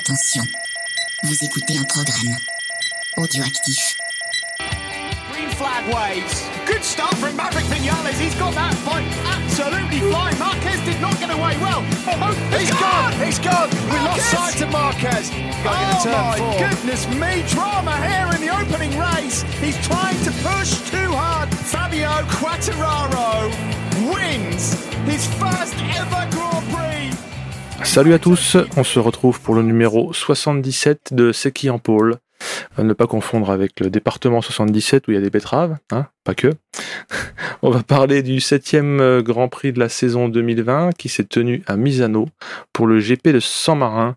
[0.00, 0.42] Attention,
[1.24, 2.34] vous écoutez un programme
[3.18, 3.98] audioactif.
[5.30, 6.44] Green flag waves.
[6.64, 8.18] Good start from Maverick Vinales.
[8.18, 10.38] He's got that fight absolutely flying.
[10.38, 11.84] Marquez did not get away well.
[12.08, 13.12] Oh, He's gone.
[13.20, 13.68] He's gone.
[13.92, 15.28] We lost sight of Marquez.
[15.28, 16.58] Going Oh turn my four.
[16.70, 19.42] goodness me, drama here in the opening race.
[19.60, 21.50] He's trying to push too hard.
[21.54, 23.52] Fabio Quattararo
[24.10, 24.72] wins
[25.04, 26.49] his first ever Grand Prix.
[27.84, 32.16] Salut à tous, on se retrouve pour le numéro 77 de C'est qui en pôle.
[32.78, 36.06] À ne pas confondre avec le département 77 où il y a des betteraves, hein,
[36.24, 36.52] pas que.
[37.62, 41.62] On va parler du septième euh, Grand Prix de la saison 2020 qui s'est tenu
[41.66, 42.28] à Misano
[42.72, 44.16] pour le GP de San Marin.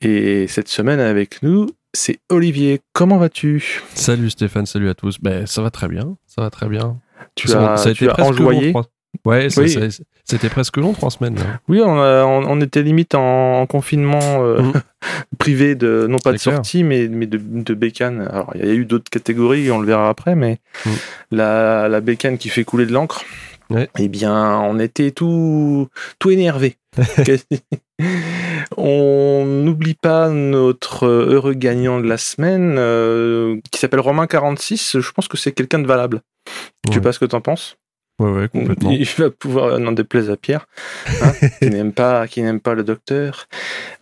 [0.00, 2.80] Et cette semaine avec nous, c'est Olivier.
[2.92, 3.82] Comment vas-tu?
[3.94, 5.18] Salut Stéphane, salut à tous.
[5.20, 6.96] Ben, ça va très bien, ça va très bien.
[7.36, 8.66] Tu Ça- as, ça a tu été as presque enjoyé?
[8.66, 8.86] long, trois-
[9.24, 9.76] Ouais, Oui.
[10.24, 11.36] c'était presque long, trois semaines.
[11.36, 11.60] là.
[11.68, 14.72] Oui, on, a- on- on était limite en, en confinement euh, Mhm.
[15.38, 18.20] privé de non pas de sortie, mais, mais de, de bécane.
[18.30, 20.92] Alors il y a eu d'autres catégories, on le verra après, mais Mhm.
[21.32, 23.22] la, la bécane qui fait couler de l'encre.
[23.70, 23.88] Ouais.
[23.98, 25.88] Eh bien, on était tout
[26.20, 26.76] tout énervé.
[28.76, 35.00] on n'oublie pas notre heureux gagnant de la semaine, euh, qui s'appelle Romain 46.
[35.00, 36.20] Je pense que c'est quelqu'un de valable.
[36.86, 37.76] Tu sais pas ce que t'en penses?
[38.18, 38.90] Ouais, ouais, complètement.
[38.90, 40.66] il va pouvoir, n'en déplaise à Pierre,
[41.22, 43.46] hein, qui n'aime pas, qui n'aime pas le docteur.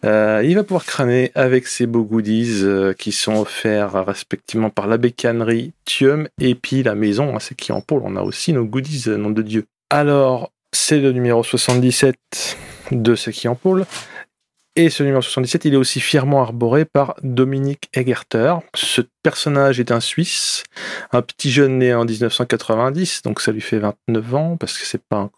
[0.04, 4.86] Euh, il va pouvoir crâner avec ses beaux goodies euh, qui sont offerts respectivement par
[4.86, 7.34] la bécannerie Thium et puis la maison.
[7.34, 8.02] hein, c'est qui en pôle.
[8.04, 9.64] On a aussi nos goodies, euh, nom de Dieu.
[9.90, 12.16] Alors, c'est le numéro 77
[12.92, 13.84] de ce qui en pôle.
[14.76, 18.54] Et ce numéro 77, il est aussi fièrement arboré par Dominique Egerter.
[18.74, 20.64] Ce personnage est un Suisse,
[21.12, 25.02] un petit jeune né en 1990, donc ça lui fait 29 ans, parce que c'est
[25.08, 25.30] pas un-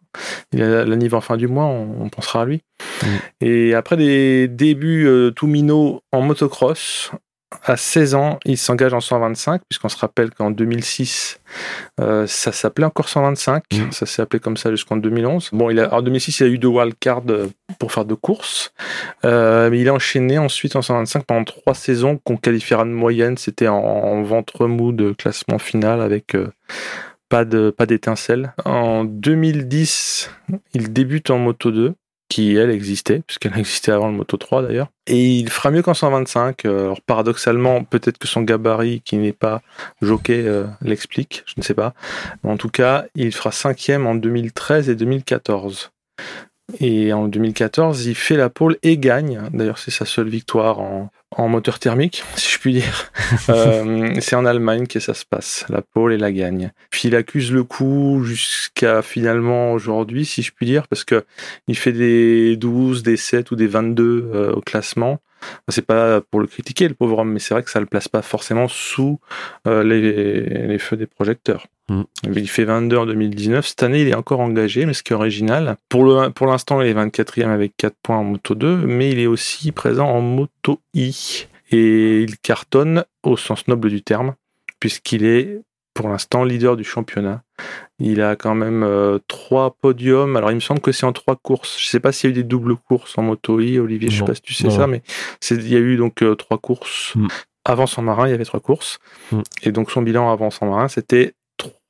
[0.52, 2.62] il a l'anniv en fin du mois, on, on pensera à lui.
[3.02, 3.06] Mm.
[3.42, 7.10] Et après des débuts euh, tout minots en motocross,
[7.64, 11.40] à 16 ans, il s'engage en 125, puisqu'on se rappelle qu'en 2006,
[12.00, 13.92] euh, ça s'appelait encore 125, Mm.
[13.92, 15.50] ça s'est appelé comme ça jusqu'en 2011.
[15.52, 17.48] Bon, il a, en 2006, il a eu deux wildcards euh,
[17.78, 18.72] pour faire deux courses,
[19.24, 23.36] euh, mais il a enchaîné ensuite en 125 pendant trois saisons qu'on qualifiera de moyenne,
[23.36, 26.34] c'était en, en ventre mou de classement final avec...
[26.34, 26.48] euh,
[27.28, 28.54] pas de pas d'étincelle.
[28.64, 30.30] En 2010,
[30.74, 31.94] il débute en Moto 2,
[32.28, 34.88] qui elle existait, puisqu'elle existait avant le Moto 3 d'ailleurs.
[35.06, 36.64] Et il fera mieux qu'en 125.
[36.64, 39.62] Euh, Alors paradoxalement, peut-être que son gabarit, qui n'est pas
[40.02, 41.94] jockey, euh, l'explique, je ne sais pas.
[42.42, 45.90] Mais en tout cas, il fera cinquième en 2013 et 2014.
[46.80, 49.40] Et en 2014, il fait la pole et gagne.
[49.52, 53.10] D'ailleurs, c'est sa seule victoire en, en moteur thermique, si je puis dire.
[53.48, 56.70] Euh, c'est en Allemagne que ça se passe, la pole et la gagne.
[56.90, 61.24] Puis il accuse le coup jusqu'à finalement aujourd'hui, si je puis dire, parce que
[61.66, 65.18] il fait des 12, des 7 ou des 22 euh, au classement.
[65.68, 68.08] C'est pas pour le critiquer, le pauvre homme, mais c'est vrai que ça le place
[68.08, 69.18] pas forcément sous
[69.66, 71.66] euh, les, les feux des projecteurs.
[71.88, 72.02] Mm.
[72.34, 73.66] Il fait 22 en 2019.
[73.66, 75.76] Cette année, il est encore engagé, mais ce qui est original.
[75.88, 79.18] Pour le, pour l'instant, il est 24e avec 4 points en Moto 2, mais il
[79.18, 81.46] est aussi présent en Moto I.
[81.70, 84.34] Et il cartonne au sens noble du terme,
[84.78, 85.60] puisqu'il est
[85.94, 87.42] pour l'instant leader du championnat.
[87.98, 90.36] Il a quand même euh, trois podiums.
[90.36, 91.76] Alors, il me semble que c'est en trois courses.
[91.80, 94.10] Je sais pas s'il y a eu des doubles courses en Moto I, Olivier.
[94.10, 94.26] Je sais Non.
[94.26, 94.76] pas si tu sais Non.
[94.76, 95.02] ça, mais
[95.50, 97.14] il y a eu donc euh, trois courses.
[97.16, 97.28] Mm.
[97.64, 98.98] Avant son marin, il y avait trois courses.
[99.32, 99.40] Mm.
[99.62, 101.32] Et donc, son bilan avant son marin, c'était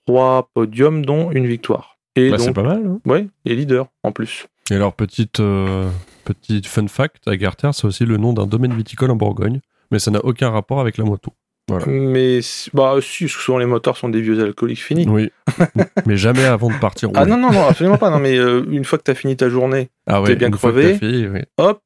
[0.07, 1.99] trois podiums, dont une victoire.
[2.17, 2.83] Et Bah, c'est donc, pas mal.
[2.87, 2.99] hein.
[3.05, 4.47] ouais, est leader en plus.
[4.71, 5.89] Et alors, petite, euh,
[6.25, 10.11] petite fun fact, Agarther, c'est aussi le nom d'un domaine viticole en Bourgogne, mais ça
[10.11, 11.33] n'a aucun rapport avec la moto.
[11.69, 11.85] Voilà.
[11.89, 15.07] Mais c'est- bah si, souvent les moteurs sont des vieux alcooliques finis.
[15.09, 15.31] Oui,
[16.07, 17.11] mais jamais avant de partir.
[17.15, 18.09] Ah non non non absolument pas.
[18.11, 20.97] Non mais euh, une fois que t'as fini ta journée, Ah t'es bien crevé.
[21.03, 21.41] oui.
[21.59, 21.81] hop,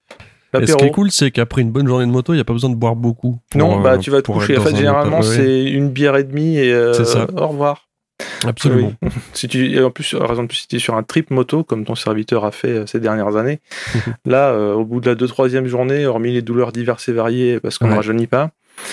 [0.61, 2.45] Et ce qui est cool, c'est qu'après une bonne journée de moto, il n'y a
[2.45, 3.39] pas besoin de boire beaucoup.
[3.51, 4.59] pour, Non, euh, bah tu vas te coucher.
[4.59, 7.89] En fait, généralement, c'est une bière et demie et euh, C'est au revoir.
[8.47, 8.93] Absolument.
[9.03, 9.09] Oui.
[9.33, 11.85] si tu, en plus, raison de plus, si tu es sur un trip moto, comme
[11.85, 13.61] ton serviteur a fait euh, ces dernières années,
[14.27, 17.61] là, euh, au bout de la deux, troisième journée, hormis les douleurs diverses et variées,
[17.61, 17.97] parce qu'on ne Ouais.
[17.97, 18.51] rajeunit pas,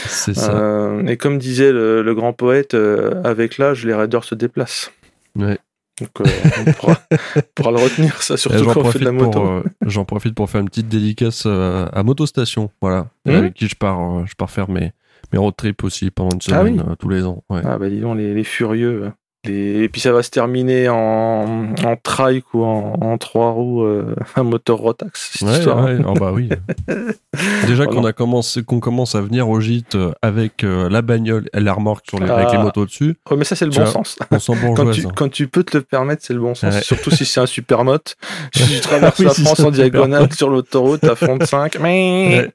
[0.08, 0.52] ça.
[0.58, 4.92] euh, et comme disait le, le grand poète, euh, avec l'âge, les raideurs se déplacent.
[5.36, 5.58] Ouais.
[6.00, 6.26] Donc, euh,
[6.60, 7.00] on pourra,
[7.38, 9.44] on pourra le retenir, ça, surtout J'en quand on fait de la moto.
[9.44, 13.36] euh, j'en profite pour faire une petite dédicace euh, à Motostation, voilà, Mhm.
[13.36, 14.92] avec qui je pars, euh, je pars faire mes,
[15.34, 16.82] mes road trips aussi pendant une Ah semaine oui.
[16.88, 17.44] euh, tous les ans.
[17.50, 17.62] Ouais.
[17.66, 19.12] Ah bah dis donc, les, les furieux.
[19.50, 24.16] Et puis ça va se terminer en, en trike ou en, en trois roues, euh,
[24.36, 25.32] un moteur Rotax.
[25.34, 25.86] cette Ouais, histoire.
[25.86, 26.50] ouais, oh bah oui.
[27.68, 31.02] Déjà Oh qu'on a commencé, qu'on commence à venir au gîte euh, avec euh, la
[31.02, 32.36] bagnole et la remorque sur les, Ah.
[32.38, 34.18] avec les motos dessus, Ouais, mais ça, c'est le Tu bon vois, sens.
[34.32, 36.74] on sent Quand tu, quand tu peux te le permettre, c'est le bon sens.
[36.76, 36.82] Ouais.
[36.82, 38.16] Surtout si c'est un supermote.
[38.56, 41.80] Si tu traverses Oui, la si France en diagonale sur l'autoroute à fond de 5.
[41.80, 42.50] Mais...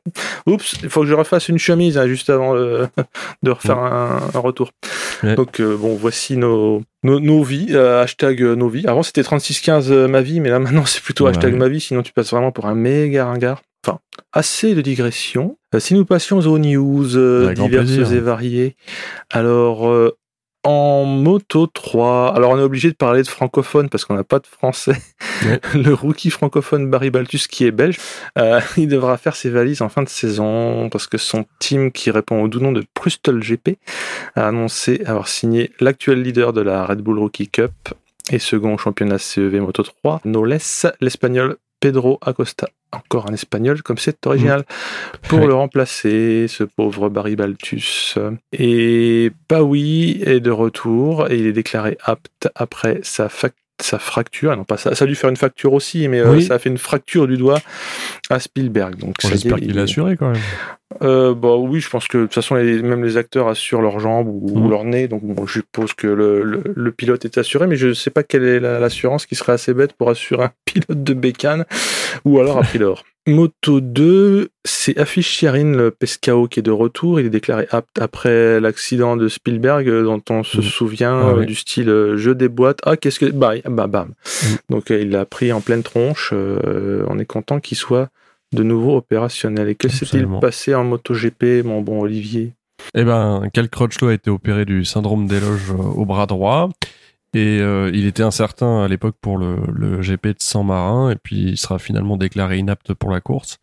[0.47, 2.87] Oups, il faut que je refasse une chemise hein, juste avant euh,
[3.43, 4.71] de refaire un, un retour.
[5.37, 7.69] Donc euh, bon, voici nos, nos, nos vies.
[7.71, 8.87] euh, hashtag euh, nos vies.
[8.87, 11.31] Avant c'était 3615 euh, ma vie, mais là maintenant c'est plutôt Ouais.
[11.31, 13.63] hashtag ma vie, sinon tu passes vraiment pour un méga ringard.
[13.85, 13.99] Enfin,
[14.33, 15.57] assez de digression.
[15.75, 17.05] Euh, si nous passions aux news
[17.55, 18.77] diverses et variées.
[19.31, 19.91] Alors,
[20.65, 24.39] en Moto 3, alors on est obligé de parler de francophone parce qu'on n'a pas
[24.39, 24.97] de français.
[25.45, 25.61] Ouais.
[25.75, 27.99] Le rookie francophone Barry Baltus, qui est belge,
[28.39, 32.11] euh, il devra faire ses valises en fin de saison parce que son team, qui
[32.11, 33.79] répond au doux nom de Prustel GP,
[34.37, 37.73] a annoncé avoir signé l'actuel leader de la Red Bull Rookie Cup
[38.31, 42.69] et second au championnat CEV Moto 3, no less l'espagnol Pedro Acosta.
[42.93, 44.65] Encore un espagnol comme c'est original.
[45.29, 45.47] Pour Ouais.
[45.49, 48.17] le remplacer, ce pauvre Barry Baltus.
[48.53, 54.51] Et Pawi est de retour et il est déclaré apte après sa fac- sa fracture,
[54.53, 56.59] Ah non pas ça, ça a dû faire une fracture aussi, mais euh, ça a
[56.59, 57.61] fait une fracture du doigt
[58.31, 58.97] à Spielberg.
[58.97, 60.41] Donc Bon, J'espère qu'il a assuré quand même.
[61.03, 63.99] euh, bah oui, je pense que de toute façon, les- même les acteurs assurent leurs
[63.99, 64.71] jambes ou, Mhm.
[64.71, 67.89] leur nez, donc bon, je suppose que le, le- le pilote est assuré, mais je
[67.89, 71.03] ne sais pas quelle est la- l'assurance qui serait assez bête pour assurer un pilote
[71.03, 71.65] de bécane,
[72.25, 73.03] ou alors pris l'or.
[73.29, 77.21] Moto 2, c'est Affiche Chiarin, le Pescao, qui est de retour.
[77.21, 80.63] Il est déclaré apte après l'accident de Spielberg, euh, dont on se Mhm.
[80.65, 81.47] souvient, Ah euh, ouais.
[81.47, 82.81] du style euh, je déboîte.
[82.85, 83.27] Ah, qu'est-ce que.
[83.27, 84.09] Bah, bah bam.
[84.09, 84.57] Mhm.
[84.71, 86.31] Donc il l'a pris en pleine tronche.
[86.33, 88.09] euh, on est content qu'il soit
[88.53, 89.69] de nouveau opérationnel.
[89.69, 92.55] Et que s'est-il passé en MotoGP, mon bon Olivier?
[92.95, 96.71] Eh ben, Cal Crutchlow a été opéré du syndrome des loges au bras droit.
[97.35, 101.11] Et euh, il était incertain à l'époque pour le, le GP de San Marin.
[101.11, 103.59] Et puis il sera finalement déclaré inapte pour la course.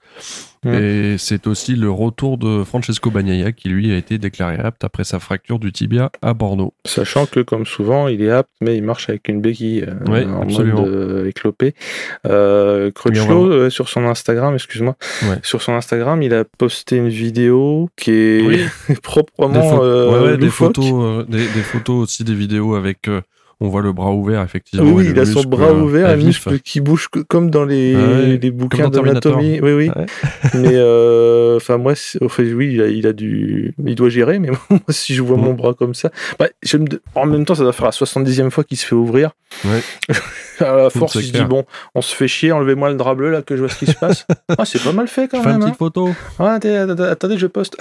[0.65, 0.73] Mm.
[0.73, 5.03] Et c'est aussi le retour de Francesco Bagnaia qui lui a été déclaré apte après
[5.03, 6.73] sa fracture du tibia à Bordeaux.
[6.85, 10.25] Sachant que, comme souvent, il est apte, mais il marche avec une béquille euh, Ouais,
[10.25, 10.81] en absolument.
[10.81, 11.75] mode euh, éclopé.
[12.27, 14.95] Euh, Crutchlow, euh, sur son Instagram, excuse-moi,
[15.29, 15.37] Ouais.
[15.43, 18.95] sur son Instagram, il a posté une vidéo qui est Oui.
[19.03, 19.77] proprement
[20.37, 23.07] Des, ouais, photos, des, des photos aussi, des vidéos avec.
[23.61, 24.89] On voit le bras ouvert, effectivement.
[24.91, 27.99] oui, il a son bras euh, ouvert, un muscle qui bouge comme dans les, Ah
[28.07, 29.59] ouais, les bouquins d'anatomie.
[29.61, 29.89] Oui, oui.
[29.95, 30.05] Ouais.
[30.55, 34.39] mais euh, enfin moi, c'est- enfin, oui, il a, il a dû, il doit gérer.
[34.39, 35.41] Mais moi, si je vois Mm.
[35.41, 36.09] mon bras comme ça,
[36.39, 38.85] bah, je me de- en même temps, ça doit faire la 70e fois qu'il se
[38.85, 39.31] fait ouvrir.
[40.61, 41.63] À la force, il se dit bon,
[41.95, 43.95] on se fait chier, enlevez-moi le drap bleu là que je vois ce qui se
[43.97, 44.27] passe.
[44.57, 45.61] ah, c'est pas mal fait quand Fais une même.
[45.67, 46.09] petite photo.
[46.39, 46.59] hein.
[46.59, 46.59] Ah,
[47.09, 47.77] attendez, je poste.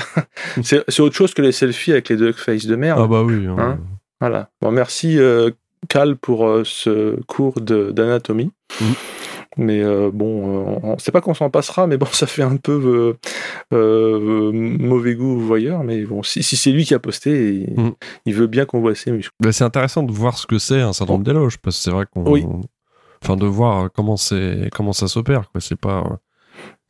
[0.62, 3.00] c'est c'est autre chose que les selfies avec les deux face de merde.
[3.02, 3.46] Ah bah oui.
[3.48, 3.56] hein.
[3.58, 3.78] Hein
[4.20, 4.50] Voilà.
[4.62, 5.50] Bon, merci euh,
[5.88, 8.50] Cal pour euh, ce cours d'anatomie.
[8.80, 8.94] Mhm.
[9.56, 12.42] Mais euh, bon, euh, on ne sait pas qu'on s'en passera, mais bon, ça fait
[12.42, 13.18] un peu
[13.72, 15.82] euh, euh, mauvais goût voyeur.
[15.82, 17.92] Mais bon, si, si c'est lui qui a posté, il,
[18.24, 19.32] il veut bien qu'on voit ses muscles.
[19.40, 21.90] Bah, c'est intéressant de voir ce que c'est un syndrome des loges parce que c'est
[21.90, 22.44] vrai qu'on Oui.
[23.24, 24.14] enfin de voir comment
[24.72, 26.18] comment ça s'opère c'est pas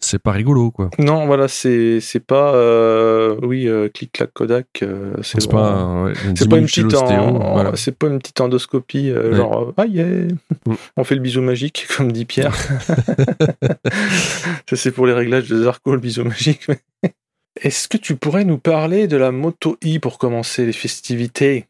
[0.00, 4.66] c'est pas rigolo quoi Non, voilà, c'est c'est pas, euh, oui, euh, clic clac Kodak.
[4.82, 7.72] euh, c'est pas ouais, C'est pas une petite, en- voilà.
[7.74, 9.34] c'est pas une petite endoscopie, Ouais.
[9.36, 10.06] genre, ah yeah,
[10.66, 10.74] Mm.
[10.96, 12.54] on fait le bisou magique, comme dit Pierre.
[14.68, 16.66] Ça, c'est pour les réglages de Zarco, le bisou magique.
[17.60, 21.66] Est-ce que tu pourrais nous parler de la Moto I pour commencer les festivités?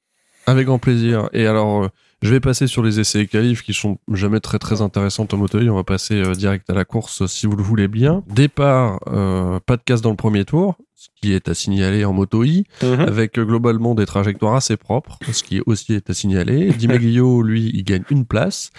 [0.47, 1.89] Avec grand plaisir et alors
[2.23, 5.37] je vais passer sur les essais et qualifs qui sont jamais très très intéressantes en
[5.37, 9.01] moto on va passer euh, direct à la course si vous le voulez bien départ
[9.09, 12.43] euh, pas de casse dans le premier tour ce qui est à signaler en moto
[12.43, 16.73] I avec euh, globalement des trajectoires assez propres, ce qui aussi est à signaler.
[16.77, 18.71] Di Meglio, lui, il gagne une place.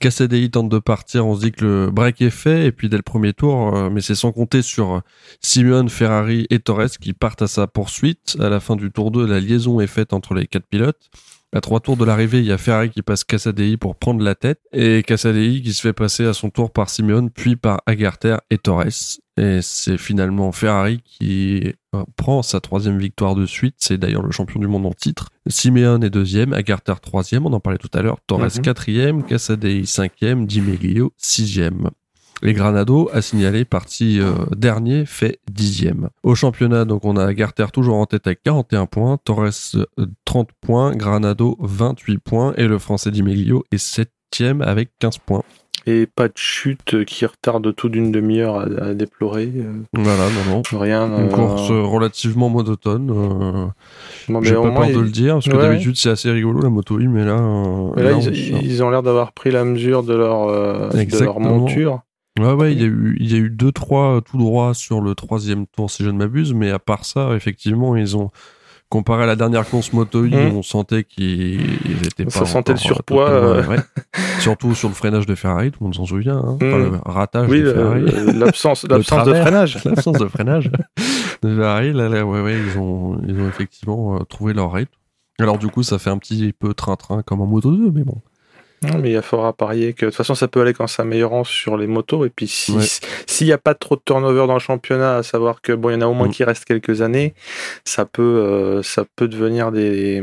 [0.00, 2.96] Cassadei tente de partir, on se dit que le break est fait, et puis dès
[2.96, 5.02] le premier tour, euh, mais c'est sans compter sur
[5.40, 8.36] Simeone, Ferrari et Torres qui partent à sa poursuite.
[8.40, 11.10] À la fin du tour 2, la liaison est faite entre les quatre pilotes.
[11.54, 14.34] À trois tours de l'arrivée, il y a Ferrari qui passe Cassadei pour prendre la
[14.34, 18.36] tête et Cassadei qui se fait passer à son tour par Simeone puis par Agarter
[18.50, 18.84] et Torres.
[19.38, 23.76] Et c'est finalement Ferrari qui euh, prend sa troisième victoire de suite.
[23.78, 25.30] C'est d'ailleurs le champion du monde en titre.
[25.46, 28.18] Simeone est deuxième, Agarter troisième, on en parlait tout à l'heure.
[28.26, 28.62] Torres Mhm.
[28.62, 31.88] quatrième, Cassadei cinquième, Di Meglio sixième.
[32.42, 36.08] Les Granado, à signaler, parti euh, dernier, fait dixième.
[36.22, 40.50] Au championnat, donc on a Agarter toujours en tête avec 41 points, Torres euh, 30
[40.60, 45.42] points, Granado 28 points et le français Di Meglio est septième avec 15 points.
[45.86, 49.50] Et pas de chute qui retarde tout d'une demi-heure à, à déplorer.
[49.56, 50.78] euh, Voilà, non, non.
[50.78, 51.06] rien.
[51.06, 53.10] Une euh, course euh, relativement monotone.
[53.10, 53.66] euh,
[54.42, 55.62] J'ai pas peur de le dire, parce que Ouais.
[55.62, 57.38] d'habitude c'est assez rigolo la moto, mais là.
[57.38, 60.48] euh, mais là, là, ils, on ils ont l'air d'avoir pris la mesure de leur,
[60.48, 62.02] euh, de leur monture.
[62.38, 65.00] Ouais, ouais, il y a eu, il y a eu deux, trois tout droit sur
[65.00, 68.30] le troisième tour, si je ne m'abuse, mais à part ça, effectivement, ils ont,
[68.90, 70.56] comparé à la dernière course moto Mhm.
[70.56, 71.60] on sentait qu'ils
[72.06, 72.30] étaient pas.
[72.30, 73.76] Ça sentait le euh, surpoids, ouais.
[74.40, 76.56] Surtout sur le freinage de Ferrari, tout le monde s'en souvient, hein.
[76.56, 76.92] Enfin, Mhm.
[76.92, 78.02] le ratage Oui, de Ferrari.
[78.38, 79.84] l'absence de freinage.
[79.84, 80.70] L'absence de freinage
[81.42, 84.92] de Ferrari, là, là, ouais, ouais, ils ont, ils ont effectivement euh, trouvé leur rythme.
[85.38, 88.16] Alors, du coup, ça fait un petit peu train-train comme en moto 2, mais bon.
[88.82, 91.76] Non, mais il faudra parier que de toute façon ça peut aller qu'en s'améliorant sur
[91.76, 92.84] les motos et puis si Ouais.
[93.26, 95.94] s'il n'y a pas trop de turnover dans le championnat, à savoir que bon il
[95.94, 96.32] y en a au moins Mm.
[96.32, 97.34] qui restent quelques années,
[97.84, 100.22] ça peut euh, ça peut devenir des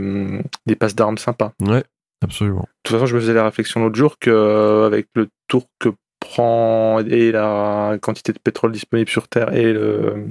[0.65, 1.51] des passes d'armes sympas.
[1.61, 1.83] Ouais,
[2.23, 2.61] absolument.
[2.61, 5.63] De toute façon, je me faisais la réflexion l'autre jour que euh, avec le tour
[5.79, 5.89] que
[6.25, 10.27] prend et la quantité de pétrole disponible sur Terre et le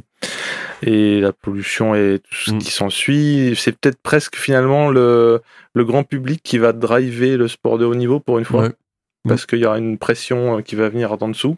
[0.83, 2.59] et la pollution et tout ce Mm.
[2.59, 5.41] qui s'ensuit, c'est peut-être presque finalement le
[5.75, 8.73] le grand public qui va driver le sport de haut niveau pour une fois Ouais.
[9.29, 11.57] parce qu'il y aura une pression euh, qui va venir d'en dessous.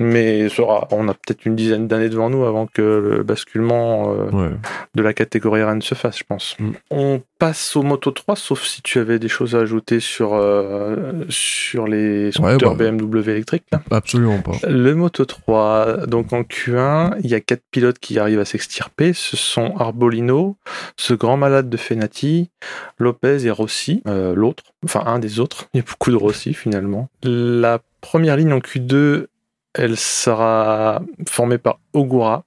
[0.00, 0.48] Mais
[0.90, 4.50] on a peut-être une dizaine d'années devant nous avant que le basculement euh, Ouais.
[4.94, 6.56] de la catégorie RN se fasse, je pense.
[6.58, 6.70] Mm.
[6.90, 11.24] On passe au Moto 3, sauf si tu avais des choses à ajouter sur, euh,
[11.28, 12.90] sur les Ouais, scooters bah.
[12.90, 13.64] BMW électriques.
[13.72, 13.82] là.
[13.90, 14.52] Absolument pas.
[14.68, 19.12] Le Moto 3, donc en Q1, il y a quatre pilotes qui arrivent à s'extirper.
[19.12, 20.56] Ce sont Arbolino,
[20.96, 22.50] ce grand malade de Fenati,
[22.98, 25.68] Lopez et Rossi, euh, l'autre, enfin un des autres.
[25.74, 27.08] Il y a beaucoup de Rossi finalement.
[27.24, 29.26] La première ligne en Q2,
[29.74, 32.44] elle sera formée par Ogura,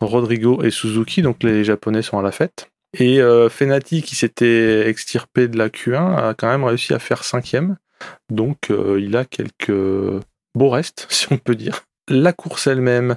[0.00, 2.70] Rodrigo et Suzuki, donc les Japonais sont à la fête.
[2.98, 7.24] Et euh, Fenati, qui s'était extirpé de la Q1, a quand même réussi à faire
[7.24, 7.76] cinquième.
[8.30, 10.22] Donc euh, il a quelques
[10.54, 11.84] beaux restes, si on peut dire.
[12.08, 13.16] La course elle-même,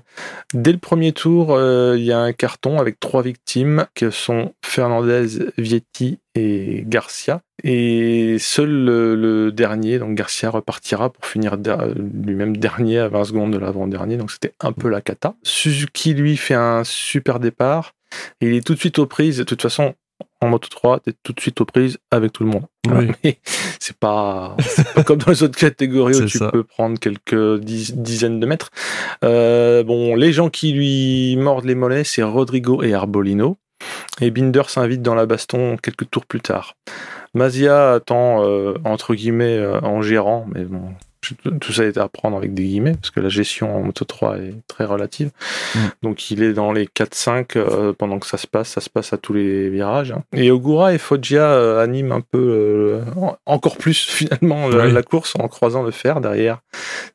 [0.53, 4.53] dès le premier tour, euh, il y a un carton avec trois victimes que sont
[4.63, 7.41] Fernandez, Vietti et Garcia.
[7.63, 13.57] Et seul le, dernier, donc Garcia, repartira pour finir lui-même dernier à 20 secondes de
[13.57, 14.15] l'avant-dernier.
[14.15, 15.35] Donc c'était un peu la cata.
[15.43, 17.91] Suzuki, lui, fait un super départ.
[18.39, 19.37] Il est tout de suite aux prises.
[19.37, 19.95] De toute façon,
[20.41, 22.63] en Moto 3, t'es tout de suite aux prises avec tout le monde.
[22.89, 23.11] Oui.
[23.23, 23.39] Mais
[23.79, 24.55] c'est pas,
[25.05, 26.51] comme dans les autres catégories où tu ça.
[26.51, 28.71] peux prendre quelques dizaines de mètres.
[29.23, 33.57] Euh, bon, les gens qui lui mordent les mollets, c'est Rodrigo et Arbolino.
[34.21, 36.75] Et Binder s'invite dans la baston quelques tours plus tard.
[37.33, 40.93] Mazia attend, euh, entre guillemets, euh, en gérant, mais bon,
[41.35, 44.37] tout ça est à prendre avec des guillemets, parce que la gestion en Moto 3
[44.37, 45.29] est très relative.
[45.75, 45.79] Mm.
[46.03, 49.13] Donc il est dans les 4-5 euh, pendant que ça se passe, ça se passe
[49.13, 50.11] à tous les virages.
[50.11, 50.23] hein.
[50.33, 54.91] Et Ogura et Foggia euh, animent un peu, euh, en- encore plus finalement, la, Oui.
[54.91, 56.59] la course en croisant le fer derrière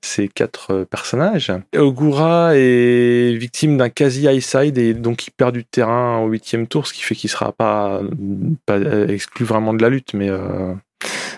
[0.00, 1.52] ces quatre personnages.
[1.73, 6.28] Et Ogura est victime d'un quasi high side et donc il perd du terrain au
[6.28, 8.00] huitième tour, ce qui fait qu'il sera pas,
[8.66, 8.78] pas
[9.09, 10.31] exclu vraiment de la lutte, mais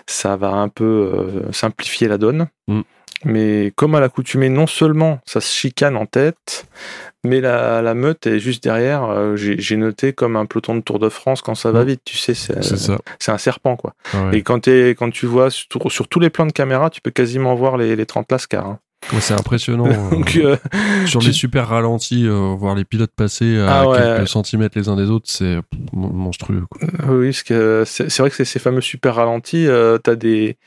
[0.07, 0.83] ça va un peu
[1.13, 2.47] euh, simplifier la donne.
[2.67, 2.81] Mm.
[3.23, 6.67] Mais comme à l'accoutumée, non seulement ça se chicane en tête,
[7.23, 9.03] mais la, la meute est juste derrière.
[9.05, 11.87] Euh, J'ai noté comme un peloton de Tour de France quand ça va Mm.
[11.87, 13.95] vite, tu sais, c'est un serpent quoi.
[14.13, 14.37] Ah ouais.
[14.37, 17.77] Et quand, tu vois sur, sur tous les plans de caméra, tu peux quasiment voir
[17.77, 18.65] les, les 30 lascars.
[18.67, 18.79] hein.
[19.19, 19.85] C'est impressionnant.
[19.89, 20.57] euh, Donc, euh,
[21.05, 23.97] sur tu- les super ralentis, euh, voir les pilotes passer à Ah ouais.
[23.97, 25.59] quelques centimètres les uns des autres, c'est
[25.93, 26.63] monstrueux.
[26.69, 26.81] quoi.
[27.09, 30.57] Oui, parce que c'est vrai que c'est ces fameux super ralentis, euh, t'as des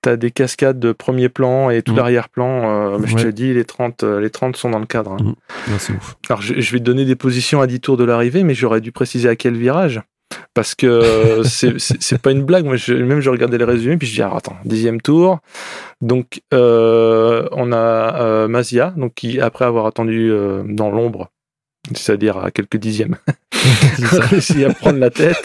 [0.00, 1.96] t'as des cascades de premier plan et tout Mm.
[1.96, 2.98] l'arrière-plan.
[2.98, 3.22] mais je Ouais.
[3.24, 5.12] te dis, les 30, euh, les 30 sont dans le cadre.
[5.12, 5.16] hein.
[5.20, 5.72] Mm.
[5.72, 6.16] Ouais, ouf.
[6.28, 8.80] Alors, je, je vais te donner des positions à 10 tours de l'arrivée, mais j'aurais
[8.80, 10.00] dû préciser à quel virage.
[10.54, 12.64] Parce que euh, c'est- pas une blague.
[12.64, 15.38] Moi, je- même je regardais les résumés, puis je dis, ah, attends, dixième tour.
[16.00, 21.30] Donc, euh, on a euh, Mazia, donc qui, après avoir attendu euh, dans l'ombre,
[21.94, 23.16] c'est-à-dire à quelques dixièmes,
[24.12, 25.42] a réussi à prendre la tête,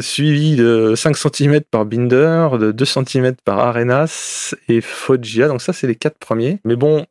[0.00, 5.48] suivi de 5 cm par Binder, de 2 cm par Arenas et Foggia.
[5.48, 6.58] Donc ça, c'est les quatre premiers.
[6.64, 7.06] Mais bon,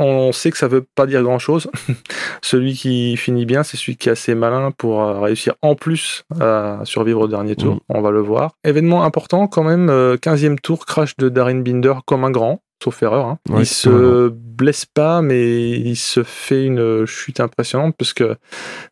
[0.00, 1.70] on sait que ça veut pas dire grand-chose.
[2.42, 6.24] celui qui finit bien, c'est celui qui est assez malin pour euh, réussir en plus
[6.40, 7.76] à survivre au dernier tour.
[7.76, 7.80] Mm.
[7.88, 8.52] On va le voir.
[8.64, 12.60] Événement important quand même, euh, 15e tour, crash de Darin Binder comme un grand.
[12.82, 13.26] Sauf erreur.
[13.26, 13.38] hein.
[13.50, 18.36] Ouais, il se blesse pas, mais il se fait une chute impressionnante parce que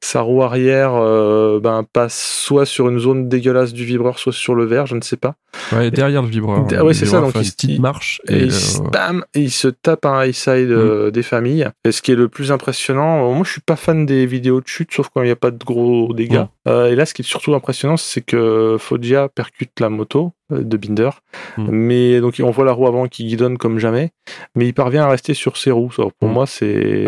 [0.01, 4.55] sa roue arrière euh, ben, passe soit sur une zone dégueulasse du vibreur, soit sur
[4.57, 5.35] le verre, je ne sais pas.
[5.73, 6.67] Ouais, derrière le vibreur.
[6.69, 8.21] Le ouais, c'est ça, donc il petite marche.
[8.29, 11.23] Et, Et, il, se- euh, bam, et il se tape un high side euh, des
[11.23, 11.69] familles.
[11.85, 14.61] Et ce qui est le plus impressionnant, euh, moi je suis pas fan des vidéos
[14.61, 16.45] de chute, sauf quand il n'y a pas de gros dégâts.
[16.67, 20.63] Euh, et là, ce qui est surtout impressionnant, c'est que Foggia percute la moto euh,
[20.63, 21.11] de Binder,
[21.59, 21.69] Mm.
[21.71, 24.11] mais donc on voit la roue avant qui guidonne comme jamais,
[24.55, 25.93] mais il parvient à rester sur ses roues.
[25.99, 26.33] Alors, pour Mm.
[26.33, 27.05] moi, c'est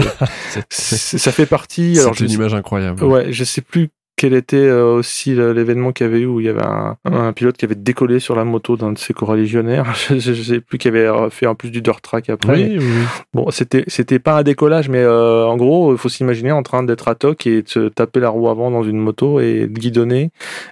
[0.70, 1.96] ça fait partie.
[1.96, 3.02] C'est une sais- image incroyable.
[3.04, 6.46] Ouais, je sais plus quel était euh, aussi l'événement qu'il y avait eu où il
[6.46, 9.94] y avait un, un pilote qui avait décollé sur la moto d'un de ses co-religionnaires.
[9.94, 12.54] Je, je- je sais plus qui avait euh, fait en plus du dirt track après.
[12.54, 12.84] Oui, oui.
[13.32, 16.82] Bon, c'était c'était pas un décollage, mais euh, en gros, il faut s'imaginer en train
[16.82, 19.78] d'être à toc et de se taper la roue avant dans une moto et de
[19.78, 20.30] guidonner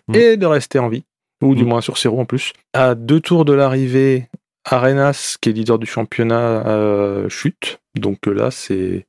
[0.09, 0.15] Mm.
[0.17, 1.05] et de rester en vie,
[1.43, 1.69] ou du Mm.
[1.69, 2.53] moins sur ses roues en plus.
[2.75, 4.26] À deux tours de l'arrivée,
[4.65, 7.79] Arenas, qui est leader du championnat, euh, chute.
[8.00, 9.07] Donc euh, là, c'est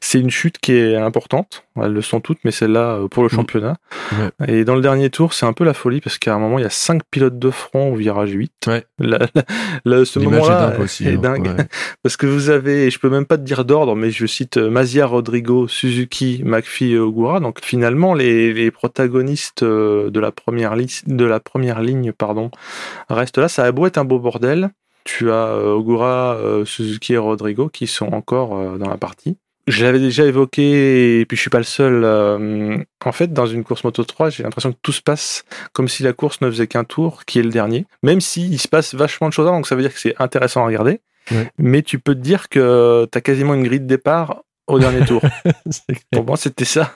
[0.00, 1.64] c'est une chute qui est importante.
[1.82, 3.36] Elles le sont toutes, mais celle-là euh, pour le Mm.
[3.36, 3.76] championnat.
[4.12, 4.48] Ouais.
[4.60, 6.62] Et dans le dernier tour, c'est un peu la folie parce qu'à un moment, il
[6.62, 8.52] y a cinq pilotes de front au virage 8.
[8.66, 8.84] Ouais.
[8.98, 9.42] Là, là-
[9.84, 11.06] là, ce L'image est moment-là dingue aussi.
[11.08, 11.18] est hein.
[11.18, 11.46] dingue.
[11.58, 11.66] Ouais.
[12.02, 14.56] Parce que vous avez, et je peux même pas te dire d'ordre, mais je cite
[14.58, 17.40] euh, Mazia, Rodrigo, Suzuki, McPhee et Ogura.
[17.40, 22.50] Donc finalement, les, les protagonistes de la première liste, de la première ligne, pardon,
[23.08, 23.48] restent là.
[23.48, 24.70] Ça a beau être un beau bordel.
[25.06, 29.38] Tu as euh, Ogura, euh, Suzuki et Rodrigo qui sont encore euh, dans la partie.
[29.68, 32.04] Je l'avais déjà évoqué, et puis je suis pas le seul.
[32.04, 36.04] en fait, dans une course Moto 3, j'ai l'impression que tout se passe comme si
[36.04, 37.84] la course ne faisait qu'un tour, qui est le dernier.
[38.04, 40.62] Même s'il se passe vachement de choses avant, donc ça veut dire que c'est intéressant
[40.62, 41.00] à regarder.
[41.32, 41.50] Ouais.
[41.58, 45.04] Mais tu peux te dire que tu as quasiment une grille de départ au dernier
[45.04, 45.22] tour.
[46.12, 46.92] Pour moi, c'était ça.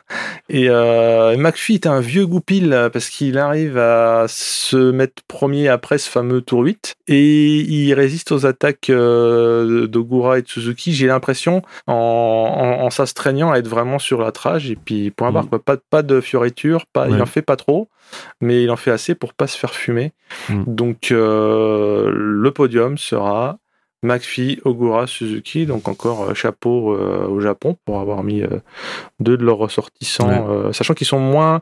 [0.49, 5.99] Et euh, McPhee est un vieux goupil parce qu'il arrive à se mettre premier après
[5.99, 10.93] ce fameux tour 8 et il résiste aux attaques euh, d'Ogura et de Suzuki.
[10.93, 15.33] J'ai l'impression en, en, en s'astreignant à être vraiment sur la trage et puis point
[15.33, 15.45] barre.
[15.45, 15.49] Mm.
[15.49, 15.59] quoi.
[15.63, 17.89] Pas, pas de fioriture, pas, il en fait pas trop,
[18.41, 20.13] mais il en fait assez pour pas se faire fumer.
[20.49, 20.65] Mm.
[20.67, 23.59] Donc euh, le podium sera
[24.03, 28.61] McPhee, Ogura, Suzuki, donc encore euh, chapeau euh, au Japon pour avoir mis euh,
[29.21, 30.73] deux de leurs ressortissants, Ouais.
[30.73, 31.61] sachant qu'ils sont moins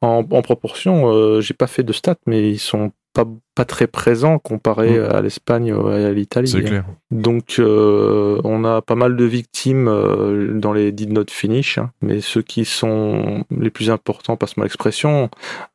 [0.00, 1.40] en, en proportion.
[1.40, 5.04] J'ai pas fait de stats, mais ils sont pas, pas très présents comparé Mm.
[5.14, 6.48] à l'Espagne et à l'Italie.
[6.48, 6.84] C'est clair.
[7.10, 11.90] Donc euh, on a pas mal de victimes euh, dans les did not finish, hein.
[12.02, 15.28] mais ceux qui sont les plus importants, passe-moi l'expression,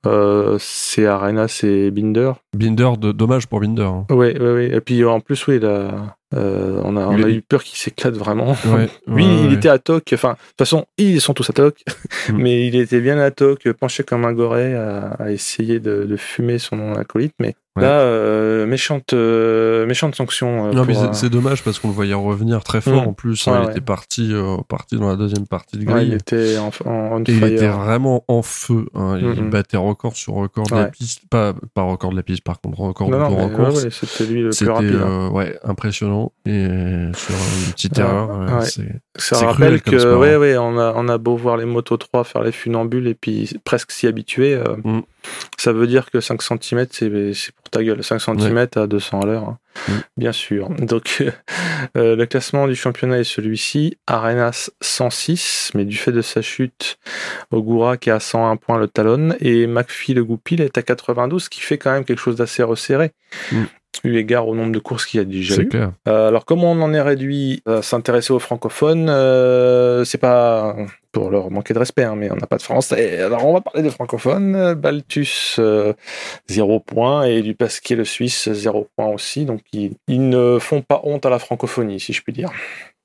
[0.06, 2.32] euh, c'est Arenas et Binder.
[2.56, 3.82] Binder, de, dommage pour Binder.
[3.84, 4.06] hein.
[4.10, 4.70] Oui, oui, oui.
[4.72, 5.92] Et puis en plus, oui, euh,
[6.84, 8.56] on a, on eu peur qu'il s'éclate vraiment.
[8.66, 9.54] Ouais, Lui, ouais, il ouais.
[9.56, 10.04] était à toc.
[10.14, 11.84] Enfin, de toute façon, ils sont tous à toc,
[12.30, 12.38] Mm.
[12.38, 16.16] mais il était bien à toc, penché comme un goret, à, à essayer de, de
[16.18, 17.34] fumer son acolyte.
[17.40, 17.82] Mais Ouais.
[17.84, 20.68] là, euh, méchante, euh, méchante sanction.
[20.68, 23.08] euh, Non, mais c'est- euh, c'est dommage parce qu'on le voyait revenir très fort Mm.
[23.10, 23.48] en plus.
[23.48, 23.72] hein, Ouais, il ouais.
[23.72, 26.08] était parti, euh, parti dans la deuxième partie de ouais, grille.
[26.08, 28.86] il était en, en on Et il était vraiment en feu.
[28.96, 29.18] hein.
[29.22, 31.24] Il battait record sur record de la piste.
[31.30, 34.42] Pas, pas record de la piste, par contre, record non, de non, ouais, c'était lui
[34.44, 34.96] le plus rapide.
[34.96, 35.28] hein.
[35.28, 36.32] euh, ouais, impressionnant.
[36.46, 36.66] Et
[37.14, 38.66] sur une petite Ouais, erreur, ouais.
[38.66, 40.40] c'est Ça rappelle cruel comme que, sport, ouais, hein.
[40.40, 43.50] ouais, on a, on a beau voir les motos 3 faire les funambules et puis
[43.66, 45.02] presque s'y habituer, euh, Mm.
[45.58, 47.10] Ça veut dire que 5 cm, c'est
[47.56, 48.04] pour ta gueule.
[48.04, 49.58] 5 cm à 200 à l'heure, hein.
[49.88, 49.92] Mm.
[50.18, 50.70] bien sûr.
[50.70, 51.24] Donc,
[51.98, 53.98] euh, le classement du championnat est celui-ci.
[54.08, 56.98] Arenas 106, mais du fait de sa chute,
[57.52, 61.44] Ogura qui est à 101 points le talonne et McPhee le goupil est à 92,
[61.44, 63.12] ce qui fait quand même quelque chose d'assez resserré.
[63.52, 63.64] Mm.
[64.04, 65.68] Eu égard au nombre de courses qu'il y a déjà eu.
[65.68, 65.92] clair.
[66.08, 70.76] Euh, alors, comme on en est réduit à s'intéresser aux francophones, euh, c'est pas
[71.12, 73.22] pour leur manquer de respect, hein, mais on n'a pas de français.
[73.22, 74.54] Alors, on va parler de francophones.
[74.54, 75.94] Euh, Baltus, euh,
[76.50, 79.46] 0 point, et du Pasquier, le Suisse, 0 point aussi.
[79.46, 82.50] Donc, ils, ils ne font pas honte à la francophonie, si je puis dire.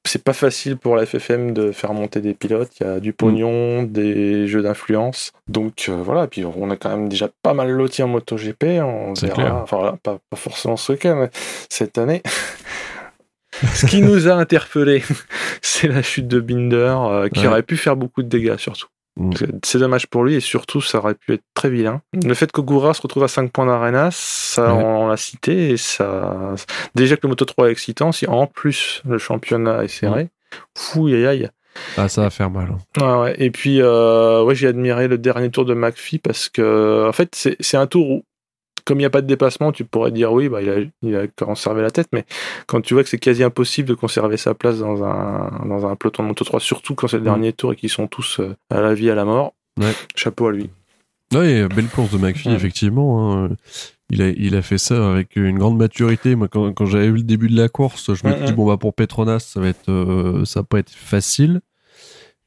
[0.07, 2.71] C'est pas facile pour la FFM de faire monter des pilotes.
[2.81, 5.33] Il y a du pognon, des jeux d'influence.
[5.47, 8.65] Donc euh, voilà, et puis on a quand même déjà pas mal loti en MotoGP.
[8.83, 9.35] On verra.
[9.35, 9.55] clair.
[9.57, 11.31] Enfin voilà, pas, pas forcément ce week-end, mais
[11.69, 12.23] cette année.
[13.75, 15.03] Ce qui nous a interpellé,
[15.61, 17.47] c'est la chute de Binder, euh, qui Ouais.
[17.49, 18.87] aurait pu faire beaucoup de dégâts, surtout.
[19.17, 19.31] Mm.
[19.65, 22.01] C'est dommage pour lui, et surtout, ça aurait pu être très vilain.
[22.25, 24.83] Le fait qu'Ogura se retrouve à 5 points d'Arenas, ça, Ouais.
[24.83, 26.55] on l'a cité, et ça.
[26.95, 30.29] Déjà que le Moto 3 est excitant, si en plus le championnat est serré,
[30.77, 31.51] fou, aïe aïe.
[31.97, 32.69] Ah, ça va faire mal.
[33.01, 33.21] hein.
[33.23, 33.35] Ouais.
[33.39, 37.35] Et puis, euh, ouais, j'ai admiré le dernier tour de McPhee parce que, en fait,
[37.35, 38.25] c'est c'est un tour où,
[38.91, 41.15] comme il n'y a pas de dépassement, tu pourrais dire oui, bah, il, a, il
[41.17, 42.25] a conservé la tête, mais
[42.67, 45.95] quand tu vois que c'est quasi impossible de conserver sa place dans un, dans un
[45.97, 47.25] peloton de Moto 3, surtout quand c'est le Mm.
[47.25, 49.93] dernier tour et qu'ils sont tous euh, à la vie, à la mort, Ouais.
[50.17, 50.69] chapeau à lui.
[51.33, 52.55] Ouais, belle course de McPhee, Ouais.
[52.57, 53.33] effectivement.
[53.45, 53.51] hein.
[54.13, 56.35] Il a, il a fait ça avec une grande maturité.
[56.35, 58.45] Moi, quand, quand j'avais vu le début de la course, je me Mhm.
[58.47, 61.61] dis bon bah pour Petronas, ça va être, euh, ça va pas être facile.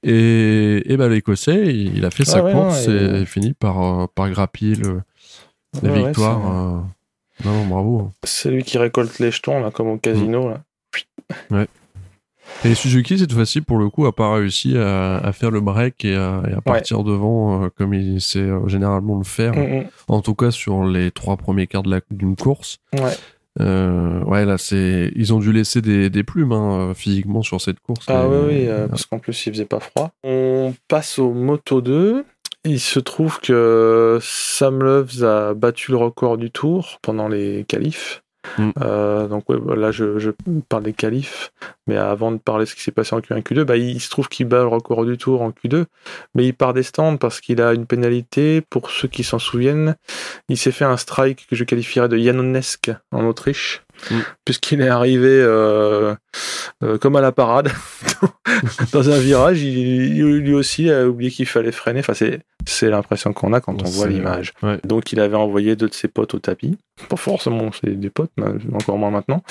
[0.03, 3.53] Et, et bah l'Écossais, il, a fait sa Ah ouais, course non, et et- finit
[3.53, 4.99] par, euh, par grappiller le,
[5.81, 6.39] la Ouais, victoire.
[6.39, 6.79] euh.
[7.45, 8.11] Non, non, bravo.
[8.23, 10.61] C'est lui qui récolte les jetons, là, comme au casino, là.
[11.49, 11.67] Ouais.
[12.65, 16.05] Et Suzuki, cette fois-ci, pour le coup, a pas réussi à, à faire le break
[16.05, 19.53] et à, et à partir devant euh, comme il sait euh, généralement le faire.
[19.55, 19.85] Mm, mm.
[20.09, 22.77] En tout cas, sur les trois premiers quarts d'une course.
[22.93, 23.13] Ouais.
[23.59, 27.79] Euh, ouais, là, c'est, ils ont dû laisser des, des plumes hein, physiquement sur cette
[27.79, 28.05] course.
[28.07, 30.11] Ah Et- oui, oui, euh, parce qu'en plus il faisait pas froid.
[30.23, 32.25] On passe au Moto 2.
[32.65, 38.21] Il se trouve que Sam Loves a battu le record du tour pendant les qualifs.
[38.57, 38.71] Mm.
[38.81, 40.29] Euh, donc ouais, là je, je
[40.67, 41.53] parle des qualifs,
[41.87, 44.09] mais avant de parler de ce qui s'est passé en Q1 Q2, bah, il se
[44.09, 45.85] trouve qu'il bat le record du tour en Q2,
[46.35, 48.59] mais il part des stands parce qu'il a une pénalité.
[48.69, 49.95] Pour ceux qui s'en souviennent,
[50.49, 54.15] il s'est fait un strike que je qualifierais de Janonesque en Autriche, Mm.
[54.43, 56.15] puisqu'il est arrivé euh,
[56.83, 57.69] euh, comme à la parade
[58.91, 59.61] dans un virage.
[59.61, 61.99] Il, il- lui aussi a oublié qu'il fallait freiner.
[61.99, 64.53] Enfin, c'est c'est l'impression qu'on a quand on voit l'image.
[64.63, 64.79] Ouais.
[64.83, 66.77] Donc il avait envoyé deux de ses potes au tapis.
[67.09, 69.43] Pas forcément c'est des potes, mais encore moins maintenant.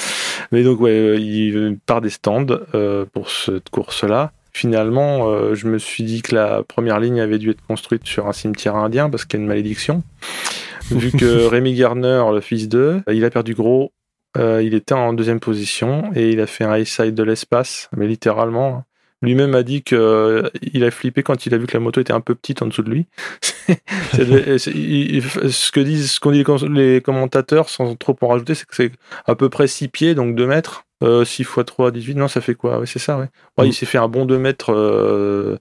[0.51, 4.33] Mais donc ouais, euh, il part des stands euh, pour cette course-là.
[4.55, 8.27] Finalement, euh, je me suis dit que la première ligne avait dû être construite sur
[8.29, 10.03] un cimetière indien parce qu'il y a une malédiction.
[10.90, 13.92] Vu que Rémi Garner, le fils d'eux, il a perdu gros.
[14.37, 17.88] euh, il était en deuxième position et il a fait un high side de l'espace,
[17.96, 18.85] mais littéralement.
[19.23, 22.01] Lui-même a dit que euh, il a flippé quand il a vu que la moto
[22.01, 23.07] était un peu petite en dessous de lui.
[24.13, 27.95] C'est- c'est- il- il- ce que disent, ce qu'ont dit les com- les commentateurs, sans
[27.97, 28.91] trop en rajouter, c'est que c'est
[29.27, 30.85] à peu près 6 pieds, donc 2 mètres.
[31.03, 32.79] Euh, 6 x 3, 18, non, ça fait quoi?
[32.81, 33.29] Ouais, c'est ça, ouais.
[33.59, 33.69] Ouais, Mm.
[33.69, 35.57] Il s'est fait un bon 2 mètres euh,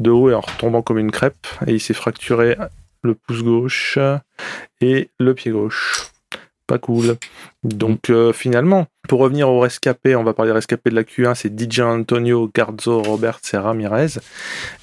[0.00, 2.56] de haut et en retombant comme une crêpe, et il s'est fracturé
[3.02, 3.98] le pouce gauche
[4.80, 6.06] et le pied gauche.
[6.66, 7.16] Pas cool.
[7.62, 11.34] Donc euh, finalement, pour revenir au rescapé, on va parler des rescapés de la Q1,
[11.34, 14.18] c'est DJ Antonio, Garzo, Robert et Ramirez.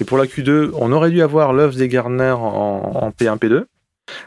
[0.00, 3.64] Et pour la Q2, on aurait dû avoir Loves et Garner en, en P1, P2.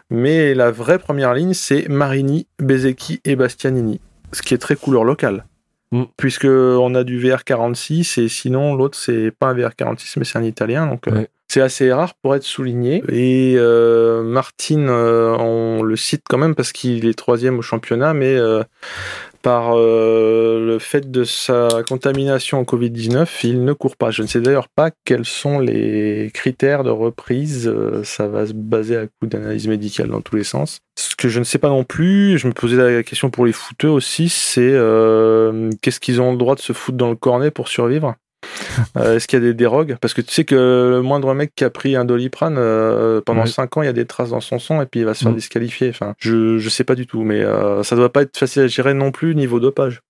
[0.09, 4.01] Mais la vraie première ligne, c'est Marini, Bezecchi et Bastianini.
[4.33, 5.45] Ce qui est très couleur locale.
[5.91, 6.03] Mm.
[6.17, 10.43] Puisque on a du VR46 et sinon l'autre c'est pas un VR46 mais c'est un
[10.43, 11.25] italien donc euh.
[11.55, 16.53] C'est assez rare pour être souligné et euh, Martin euh, on le cite quand même
[16.53, 18.61] parce qu'il est troisième au championnat mais euh,
[19.41, 24.09] par euh, le fait de sa contamination au Covid-19, il ne court pas.
[24.09, 27.71] Je ne sais d'ailleurs pas quels sont les critères de reprise.
[28.03, 30.79] Ça va se baser à coup d'analyse médicale dans tous les sens.
[30.97, 33.51] Ce que je ne sais pas non plus, je me posais la question pour les
[33.51, 34.73] footeux aussi, c'est
[35.81, 38.15] qu'est-ce qu'ils ont le droit de se foutre dans le cornet pour survivre?
[38.97, 39.97] Euh, Est-ce qu'il y a des dérogues?
[40.01, 40.55] Parce que tu sais que
[40.95, 43.47] le moindre mec qui a pris un doliprane euh, pendant Ouais.
[43.47, 45.23] 5 ans, il y a des traces dans son sang et puis il va se
[45.23, 45.35] faire Mm.
[45.35, 45.89] disqualifier.
[45.89, 48.67] Enfin, je je sais pas du tout, mais euh, ça doit pas être facile à
[48.67, 50.01] gérer non plus niveau dopage.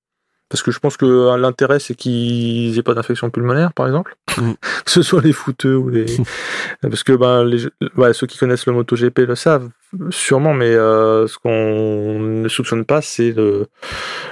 [0.50, 4.16] Parce que je pense que euh, l'intérêt c'est qu'ils aient pas d'infection pulmonaire, par exemple,
[4.38, 4.52] Mm.
[4.86, 6.06] que ce soit les footeux ou les,
[6.82, 9.70] parce que ben les, ouais, ceux qui connaissent le MotoGP le savent
[10.10, 13.68] sûrement, mais euh, ce qu'on ne soupçonne pas, c'est le,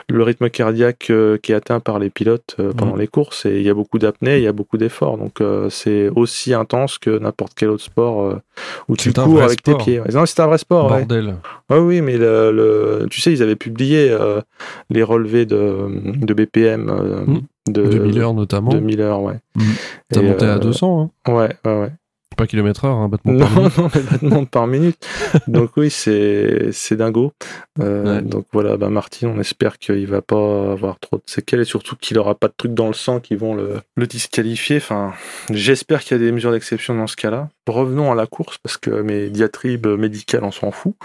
[0.10, 2.99] le rythme cardiaque euh, qui est atteint par les pilotes euh, pendant Mm.
[2.99, 3.45] les courses.
[3.45, 5.17] Et il y a beaucoup d'apnée, il y a beaucoup d'efforts.
[5.17, 8.41] Donc euh, c'est aussi intense que n'importe quel autre sport euh,
[8.89, 9.78] où tu cours avec sport.
[9.78, 9.99] tes pieds.
[10.02, 10.12] Ouais.
[10.12, 10.89] Non, c'est un vrai sport.
[10.89, 11.36] Bordel.
[11.71, 14.41] Oui, mais le, le- tu sais, ils avaient publié euh,
[14.89, 15.88] les relevés de,
[16.26, 17.41] de BPM euh, Mm.
[17.71, 18.71] de, de Miller notamment.
[18.71, 19.39] de Miller, ouais.
[19.56, 19.62] Mm.
[20.10, 21.32] T'as Et, monté euh, à 200, hein.
[21.34, 21.91] Ouais, ouais, ouais.
[22.36, 23.78] pas kilomètre heure, hein, battement Non, par minute.
[23.78, 25.08] non, mais battements par minute.
[25.47, 27.32] Donc oui, c'est c'est dingo.
[27.80, 28.21] Euh, Ouais.
[28.21, 31.95] Donc voilà, bah Martin, on espère qu'il va pas avoir trop de séquelles et surtout
[31.95, 34.78] qu'il aura pas de trucs dans le sang qui vont le, le disqualifier.
[34.78, 35.13] Enfin,
[35.52, 37.49] j'espère qu'il y a des mesures d'exception dans ce cas-là.
[37.67, 40.95] Revenons à la course parce que mes diatribes médicales, on s'en fout.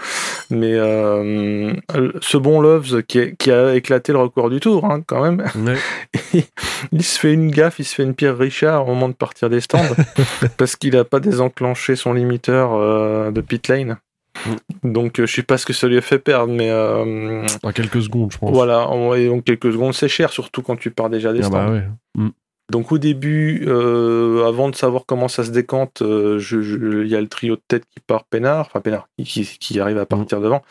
[0.49, 1.71] Mais euh,
[2.19, 5.45] ce bon Loves qui, a- qui a éclaté le record du tour, hein, quand même.
[5.55, 6.43] Ouais.
[6.91, 9.49] il se fait une gaffe, il se fait une Pierre Richard au moment de partir
[9.49, 9.79] des stands
[10.57, 13.97] parce qu'il a pas désenclenché son limiteur euh, de pit lane.
[14.83, 17.71] Donc euh, je sais pas ce que ça lui a fait perdre, mais euh, En
[17.71, 18.51] quelques secondes, je pense.
[18.53, 21.43] voilà, en- et donc quelques secondes c'est cher, surtout quand tu pars déjà des Ah
[21.43, 21.65] stands.
[21.65, 22.25] bah ouais.
[22.69, 27.07] Donc au début, euh, avant de savoir comment ça se décante, euh, je- je- il
[27.09, 30.05] y a le trio de tête qui part peinard, enfin peinard, qui, qui arrive à
[30.05, 30.61] partir devant.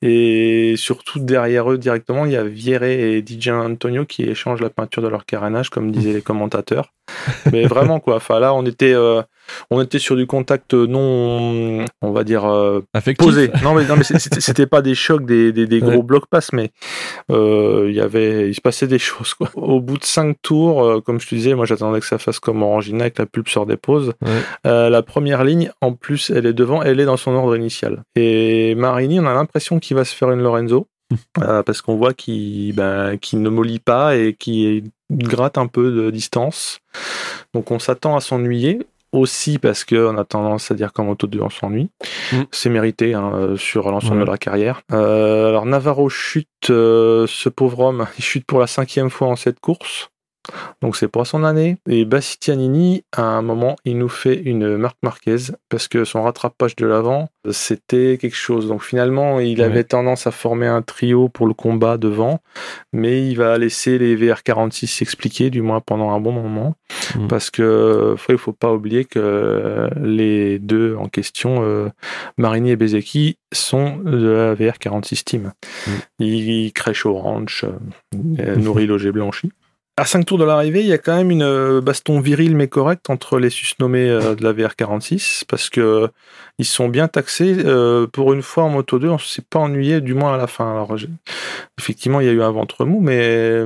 [0.00, 4.70] Et surtout derrière eux directement, il y a Vieré et DJ Antonio qui échangent la
[4.70, 6.92] peinture de leur carénage, comme disaient les commentateurs.
[7.52, 9.22] Mais vraiment quoi, enfin là on était, euh,
[9.70, 12.80] on était sur du contact non, on va dire euh,
[13.18, 13.50] posé.
[13.62, 16.02] Non mais, non, mais c'était pas des chocs, des, des, des gros Ouais.
[16.02, 16.70] blocs pass, mais
[17.30, 19.50] euh, il y avait, il se passait des choses quoi.
[19.54, 22.38] Au bout de cinq tours, euh, comme je te disais, moi j'attendais que ça fasse
[22.40, 24.12] comme Orangina, que la pulpe se redépose.
[24.22, 24.90] Ouais.
[24.90, 28.02] La première ligne, en plus, elle est devant, elle est dans son ordre initial.
[28.16, 30.86] Et Marini, on a l'impression qu'il va se faire une Lorenzo.
[31.42, 35.90] euh, parce qu'on voit qu'il ben, qu'il ne mollit pas et qu'il gratte un peu
[35.90, 36.80] de distance.
[37.54, 38.80] Donc on s'attend à s'ennuyer
[39.12, 41.90] aussi parce qu'on a tendance à dire qu'en moto 2 on s'ennuie.
[42.50, 44.82] C'est mérité hein, euh, sur l'ensemble de la carrière.
[44.92, 49.36] Euh, alors Navarro chute, euh, ce pauvre homme, il chute pour la cinquième fois en
[49.36, 50.10] cette course.
[50.82, 51.76] Donc c'est pour son année.
[51.88, 56.76] Et Bastianini, à un moment, il nous fait une marque Marquez parce que son rattrapage
[56.76, 58.68] de l'avant, c'était quelque chose.
[58.68, 62.40] Donc finalement, il avait tendance à former un trio pour le combat devant,
[62.92, 66.74] mais il va laisser les VR46 s'expliquer, du moins pendant un bon moment,
[67.14, 67.28] mm.
[67.28, 71.88] parce que il faut pas oublier que les deux en question, euh,
[72.36, 75.52] Marini et Bezeki, sont de la VR46 team.
[75.86, 75.90] Mm.
[76.18, 77.64] Ils crèchent au ranch,
[78.14, 79.52] euh, nourrit logé blanchi
[79.98, 82.68] à 5 tours de l'arrivée, il y a quand même une euh, baston viril mais
[82.68, 86.08] correcte entre les susnommés euh, de la VR46 parce que
[86.58, 87.56] ils sont bien taxés.
[87.64, 90.46] Euh, pour une fois en moto 2, on s'est pas ennuyé, du moins à la
[90.46, 90.70] fin.
[90.70, 90.94] Alors,
[91.78, 93.64] effectivement, il y a eu un ventre mou, mais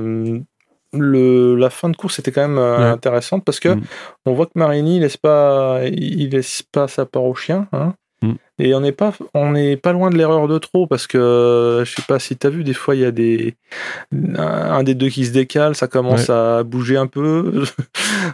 [0.93, 3.81] le, la fin de course était quand même intéressante parce que mm.
[4.25, 7.67] on voit que Marini il laisse pas, il laisse pas sa part au chien.
[7.73, 7.93] Hein.
[8.23, 8.33] Mm.
[8.59, 11.91] Et on n'est pas, on n'est pas loin de l'erreur de trop parce que je
[11.91, 13.55] sais pas si tu as vu des fois il y a des
[14.37, 17.65] un des deux qui se décale, ça commence à bouger un peu.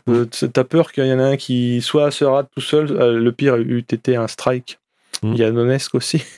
[0.08, 2.92] Euh, t'as peur qu'il y en a un qui soit se rate tout seul.
[2.92, 4.79] Euh, le pire eût été un strike.
[5.24, 5.50] Mm.
[5.52, 6.24] Nonesque aussi.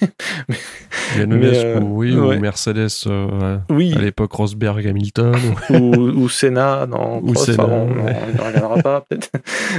[1.18, 3.94] Euh, oui, ou Mercedes, euh, oui.
[3.98, 5.36] à l'époque Rosberg, Hamilton.
[5.70, 9.30] ou, ou Senna, non, ou Senna, on ne regardera pas peut-être.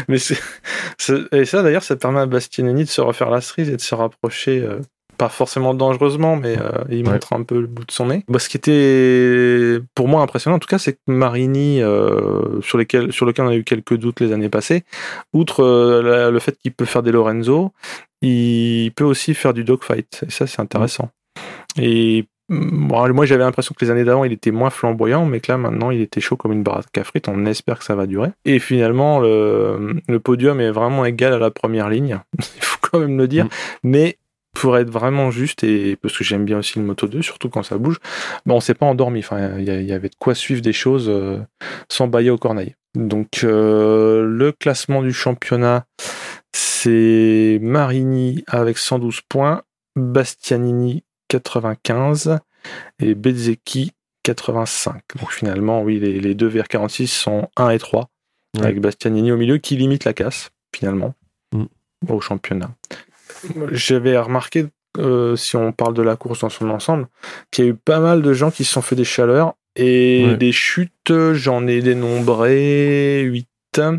[0.09, 0.19] Mais
[1.33, 3.95] et ça d'ailleurs, ça permet à Bastianini de se refaire la cerise et de se
[3.95, 4.61] rapprocher.
[4.61, 4.81] Euh,
[5.17, 6.57] pas forcément dangereusement, mais
[6.91, 8.25] il montre un peu le bout de son nez.
[8.29, 11.81] Bah, ce qui était pour moi impressionnant, en tout cas, c'est que Marini,
[12.63, 14.85] sur, lesquels, sur lequel on a eu quelques doutes les années passées,
[15.33, 15.63] outre
[16.03, 17.73] le fait qu'il peut faire des Lorenzo,
[18.23, 20.25] il peut aussi faire du dogfight.
[20.27, 21.11] Et ça, c'est intéressant.
[21.77, 25.59] Et moi, j'avais l'impression que les années d'avant, il était moins flamboyant, mais que là,
[25.59, 27.29] maintenant, il était chaud comme une baraque à frites.
[27.29, 28.31] On espère que ça va durer.
[28.45, 32.21] Et finalement, le, podium est vraiment égal à la première ligne.
[32.39, 33.47] il faut quand même le dire.
[33.47, 33.49] Mm.
[33.85, 34.19] Mais
[34.55, 37.63] pour être vraiment juste, et parce que j'aime bien aussi le Moto 2, surtout quand
[37.63, 37.99] ça bouge,
[38.45, 39.21] ben, on s'est pas endormi.
[39.21, 41.39] Enfin, il y, avait de quoi suivre des choses euh,
[41.89, 42.75] sans bailler au corneille.
[42.95, 45.87] Donc, euh, le classement du championnat,
[46.55, 49.63] c'est Marini avec 112 points,
[49.97, 52.39] Bastianini 95
[53.01, 55.03] et Bezzecchi 85.
[55.19, 58.11] Donc finalement, oui, les, deux VR46 sont 1 et 3,
[58.61, 61.15] avec Bastianini au milieu qui limite la casse, finalement,
[61.53, 61.65] mm.
[62.09, 62.71] au championnat.
[63.71, 64.67] J'avais remarqué,
[64.99, 67.09] euh, si on parle de la course dans son ensemble,
[67.51, 70.37] qu'il y a eu pas mal de gens qui se sont fait des chaleurs et
[70.37, 73.49] des chutes, j'en ai dénombré 8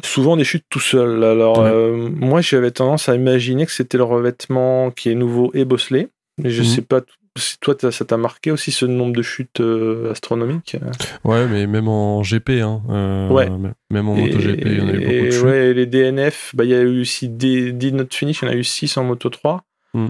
[0.04, 1.24] souvent des chutes tout seul.
[1.24, 5.66] Alors, euh, moi, j'avais tendance à imaginer que c'était le revêtement qui est nouveau et
[5.66, 6.10] bosselé.
[6.38, 6.68] Mais je mhm.
[6.68, 7.02] sais pas
[7.38, 10.78] si toi, ça t'a marqué aussi ce nombre de chutes euh, astronomiques?
[11.24, 13.50] Ouais, mais même en GP, hein, euh, ouais.
[13.90, 15.44] même en MotoGP, il y en a eu beaucoup de chutes.
[15.44, 18.50] Ouais, les DNF, bah, il y a eu aussi des, des notes finish, il y
[18.50, 19.64] en a eu 6 en Moto 3.
[19.96, 20.08] Mm.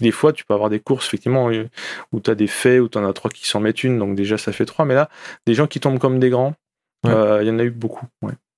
[0.00, 1.50] des fois, tu peux avoir des courses, effectivement,
[2.12, 4.14] où tu as des faits, où tu en as trois qui s'en mettent une, donc
[4.14, 4.86] déjà ça fait trois.
[4.86, 5.10] Mais là,
[5.46, 6.54] des gens qui tombent comme des grands,
[7.06, 8.06] euh, il y en a eu beaucoup.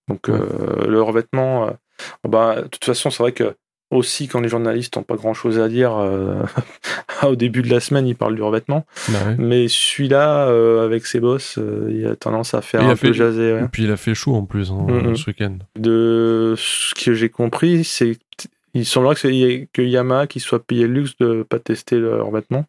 [0.08, 1.70] Donc euh, le revêtement, euh,
[2.28, 3.56] bah, de toute façon, c'est vrai que
[3.90, 5.92] aussi quand les journalistes n'ont pas grand chose à dire
[7.22, 8.86] au début de la semaine ils parlent du revêtement.
[9.08, 10.48] Bah mais celui-là
[10.82, 13.96] avec ses boss il a tendance à faire un peu jaser et puis il a
[13.96, 15.58] fait chaud en plus hein, mm, ce week-end.
[15.78, 18.18] De ce que j'ai compris c'est
[18.72, 22.64] il semblerait que, que Yamaha qui soit payé le luxe de pas tester le revêtement.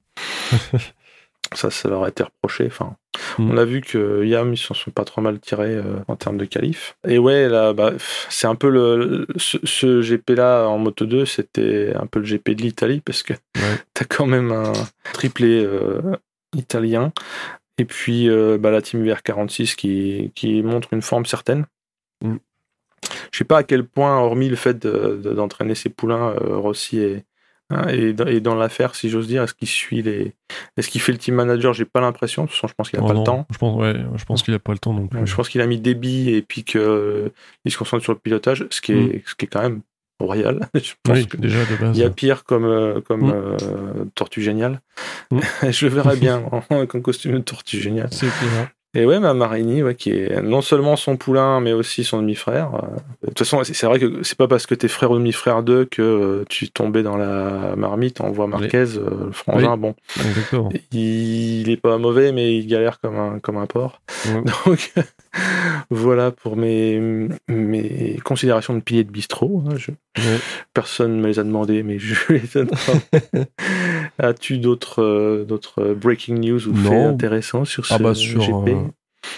[1.54, 2.98] Ça ça leur a été reproché enfin
[3.38, 3.52] Mm.
[3.52, 6.38] On a vu que Yam, ils s'en sont pas trop mal tirés euh, en termes
[6.38, 6.98] de qualif.
[7.08, 7.94] Et ouais, là, bah,
[8.30, 12.62] c'est un peu le, ce, GP-là en Moto 2, c'était un peu le GP de
[12.62, 14.74] l'Italie parce que tu as quand même un
[15.14, 16.02] triplé euh,
[16.56, 17.12] italien.
[17.78, 21.66] Et puis euh, bah, la team VR46 qui, qui montre une forme certaine.
[22.22, 22.38] Mm.
[23.32, 27.26] Je sais pas à quel point, hormis le fait d'entraîner ses poulains, Rossi et,
[27.72, 30.34] Hein, et, dans l'affaire, si j'ose dire, est-ce qu'il suit les.
[30.78, 31.74] Est-ce qu'il fait le team manager?
[31.74, 32.44] J'ai pas l'impression.
[32.44, 33.48] De toute façon, je pense qu'il n'a oh pas le temps.
[33.52, 34.94] Je pense, ouais, je pense qu'il a pas le temps.
[34.94, 38.68] Donc, je pense qu'il a mis billes et puis qu'il se concentre sur le pilotage,
[38.70, 39.22] ce qui est, mm.
[39.26, 39.82] ce qui est quand même
[40.20, 40.70] royal.
[40.76, 41.98] je pense oui, déjà de base.
[41.98, 43.34] Il y a pire comme, euh, comme mm.
[43.34, 44.82] euh, Tortue Géniale.
[45.32, 45.40] Mm.
[45.72, 48.10] je le verrais bien en, costume de Tortue Géniale.
[48.12, 48.70] C'est clair.
[48.96, 52.76] Et ouais, ma Marini, ouais, qui est non seulement son poulain, mais aussi son demi-frère.
[52.76, 52.88] Euh,
[53.24, 55.84] de toute façon, c'est vrai que c'est pas parce que t'es frère ou demi-frère d'eux
[55.84, 58.22] que euh, tu tombais dans la marmite.
[58.22, 59.96] On voit Marquez, euh, le frangin, bon.
[60.94, 64.02] Il, est pas mauvais, mais il galère comme un, comme un porc.
[64.66, 64.94] Donc,
[65.90, 69.62] voilà pour mes, mes considérations de pilier de bistrot.
[69.68, 69.92] Hein, je,
[70.74, 72.66] Personne ne me les a demandé, mais je les ai
[74.20, 78.76] As-tu d'autres d'autres breaking news ou faits intéressants sur ah ce bah sur, GP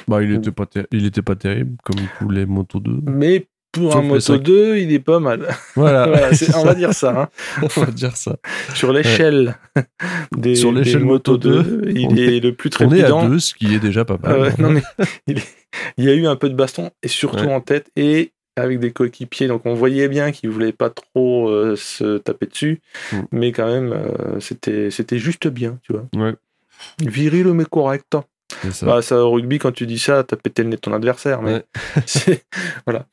[0.08, 3.00] bah, il était pas il était pas terrible comme tous les motos 2.
[3.12, 4.44] Mais Pour Sauf un Moto cinq.
[4.44, 5.48] 2, il est pas mal.
[5.76, 7.22] Voilà, Voilà, c'est- on va dire ça.
[7.22, 7.30] hein.
[7.78, 8.38] on va dire ça.
[8.74, 9.56] Sur l'échelle
[10.36, 13.30] des, Sur des l'échelle Moto Moto 2, il est, le plus On est à trépidant.
[13.30, 14.32] deux, ce qui est déjà pas mal.
[14.40, 14.82] Euh, non, mais
[15.28, 15.56] il, est-
[15.98, 17.54] il y a eu un peu de baston, et surtout Ouais.
[17.54, 19.48] en tête, et avec des coéquipiers.
[19.48, 22.82] Donc on voyait bien qu'il voulait pas trop euh, se taper dessus,
[23.14, 23.18] Mm.
[23.32, 26.06] mais quand même, euh, c'était c'était juste bien, tu vois.
[26.16, 26.36] Ouais,
[27.00, 28.16] Viril mais correct.
[28.64, 28.86] c'est ça.
[28.86, 31.42] Bah, ça au rugby, quand tu dis ça, t'as pété le nez de ton adversaire,
[31.42, 31.64] mais
[32.26, 32.42] Ouais.
[32.86, 33.06] voilà.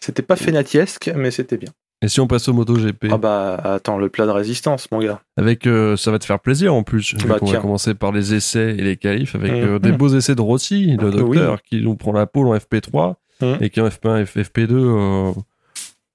[0.00, 1.70] C'était pas fénatiesque, mais c'était bien.
[2.02, 5.22] Et si on passe au MotoGP Ah bah attends, le plat de résistance, mon gars.
[5.38, 7.14] Avec, euh, ça va te faire plaisir en plus.
[7.14, 7.60] Bah, on va tiens.
[7.62, 11.08] commencer par les essais et les qualifs avec euh, des beaux essais de Rossi, le
[11.08, 11.16] Oui.
[11.38, 13.14] docteur, qui nous prend la pole en FP3
[13.44, 13.58] Mhm.
[13.62, 15.32] et qui en FP1 et FP2 euh,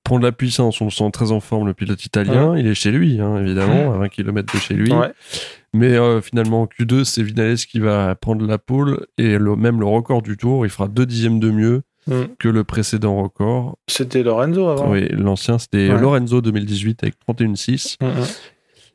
[0.03, 0.81] prend de la puissance.
[0.81, 2.57] On le sent très en forme, le pilote italien.
[2.57, 4.91] Il est chez lui, hein, évidemment, à 20 km de chez lui.
[4.91, 5.11] Ouais.
[5.73, 9.79] Mais euh, finalement, en Q2, c'est Vinales qui va prendre la pole et le, même
[9.79, 10.65] le record du tour.
[10.65, 11.81] Il fera deux dixièmes de mieux
[12.39, 13.77] que le précédent record.
[13.87, 14.89] C'était Lorenzo avant.
[14.89, 15.99] Oui, l'ancien, c'était Ouais.
[15.99, 17.97] Lorenzo 2018 avec 31,6.
[18.01, 18.09] Mhm.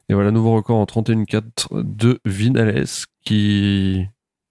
[0.09, 2.87] Et voilà, nouveau record en 31,4 de Vinales
[3.25, 4.05] qui.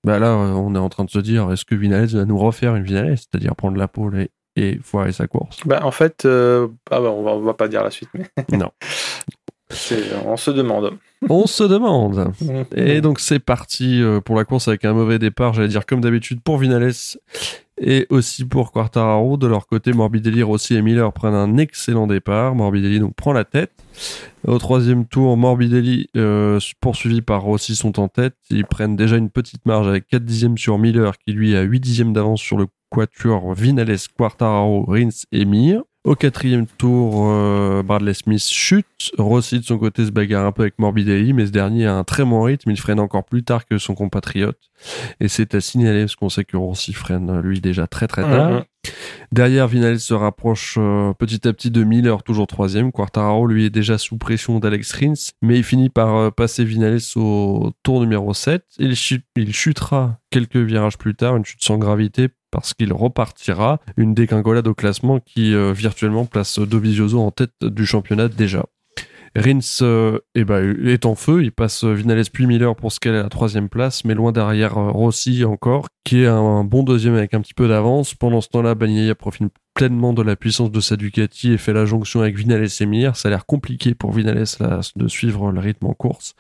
[0.04, 2.38] Bah là, euh, on est en train de se dire, est-ce que Vinales va nous
[2.38, 5.58] refaire une Vinales, c'est-à-dire prendre la pole et, et foirer sa course?
[5.66, 8.26] Bah, en fait, euh, ah bah, on, va, on va pas dire la suite, mais
[8.58, 8.72] Non.
[10.26, 10.94] on se demande.
[11.30, 12.28] On se demande.
[12.76, 16.02] Et donc c'est parti euh, pour la course avec un mauvais départ, j'allais dire comme
[16.02, 16.92] d'habitude pour Vinales
[17.84, 19.38] et aussi pour Quartararo.
[19.38, 22.56] De leur côté, Morbidelli, Rossi et Miller prennent un excellent départ.
[22.56, 23.72] Morbidelli donc prend la tête.
[24.48, 28.36] Au troisième tour, Morbidelli euh, poursuivi par Rossi sont en tête.
[28.50, 31.80] Ils prennent déjà une petite marge avec 4 dixièmes sur Miller qui lui a 8
[31.80, 35.84] dixièmes d'avance sur le quatuor Vinales, Quartararo, Rins et Mir.
[36.06, 38.86] Au quatrième tour, euh, Bradley Smith chute.
[39.18, 42.04] Rossi de son côté se bagarre un peu avec Morbidelli, mais ce dernier a un
[42.04, 42.72] très bon rythme.
[42.72, 44.60] Il freine encore plus tard que son compatriote.
[45.22, 48.52] Et c'est à signaler parce qu'on sait que Rossi freine lui déjà très très tard.
[48.52, 48.64] Mhm.
[49.32, 52.92] Derrière, Vinales se rapproche euh, petit à petit de Miller, toujours troisième.
[52.92, 57.00] Quartararo, lui, est déjà sous pression d'Alex Rins, mais il finit par euh, passer Vinales
[57.16, 58.66] au tour numéro 7.
[58.78, 63.80] Il, chute- il chutera quelques virages plus tard, une chute sans gravité, parce qu'il repartira.
[63.98, 68.66] Une dégringolade au classement qui euh, virtuellement place Dovizioso en tête du championnat déjà.
[69.36, 73.16] Rins euh, eh ben, est en feu, il passe Vinales puis Miller pour ce qu'elle
[73.16, 76.84] est à la troisième place, mais loin derrière euh, Rossi encore, qui est un bon
[76.84, 78.14] deuxième avec un petit peu d'avance.
[78.14, 81.86] Pendant ce temps-là, Bagnaia profite pleinement de la puissance de sa Ducati et fait la
[81.86, 83.16] jonction avec Vinales et Mir.
[83.16, 84.46] Ça a l'air compliqué pour Vinales
[84.96, 86.36] de suivre le rythme en course.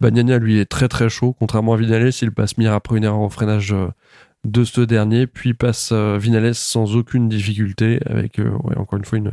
[0.00, 3.22] Bagnaia lui est très très chaud, contrairement à Vinales, il passe Mir après une erreur
[3.22, 3.74] au freinage
[4.50, 9.04] de ce dernier, puis passe euh, Vinales sans aucune difficulté, avec euh, ouais, encore une
[9.04, 9.32] fois une,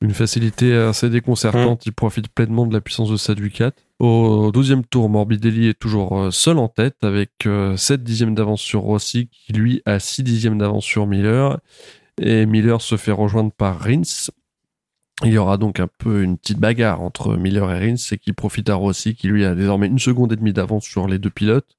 [0.00, 1.86] une facilité assez déconcertante.
[1.86, 3.72] Il profite pleinement de la puissance de sa Ducat.
[4.02, 8.60] Au 12e tour, Morbidelli est toujours euh, seul en tête avec euh, 7 dixièmes d'avance
[8.60, 11.60] sur Rossi qui lui a 6 dixièmes d'avance sur Miller.
[12.20, 14.32] Et Miller se fait rejoindre par Rins.
[15.22, 18.32] Il y aura donc un peu une petite bagarre entre Miller et Rins et qui
[18.32, 21.30] profite à Rossi qui lui a désormais une seconde et demie d'avance sur les deux
[21.30, 21.76] pilotes.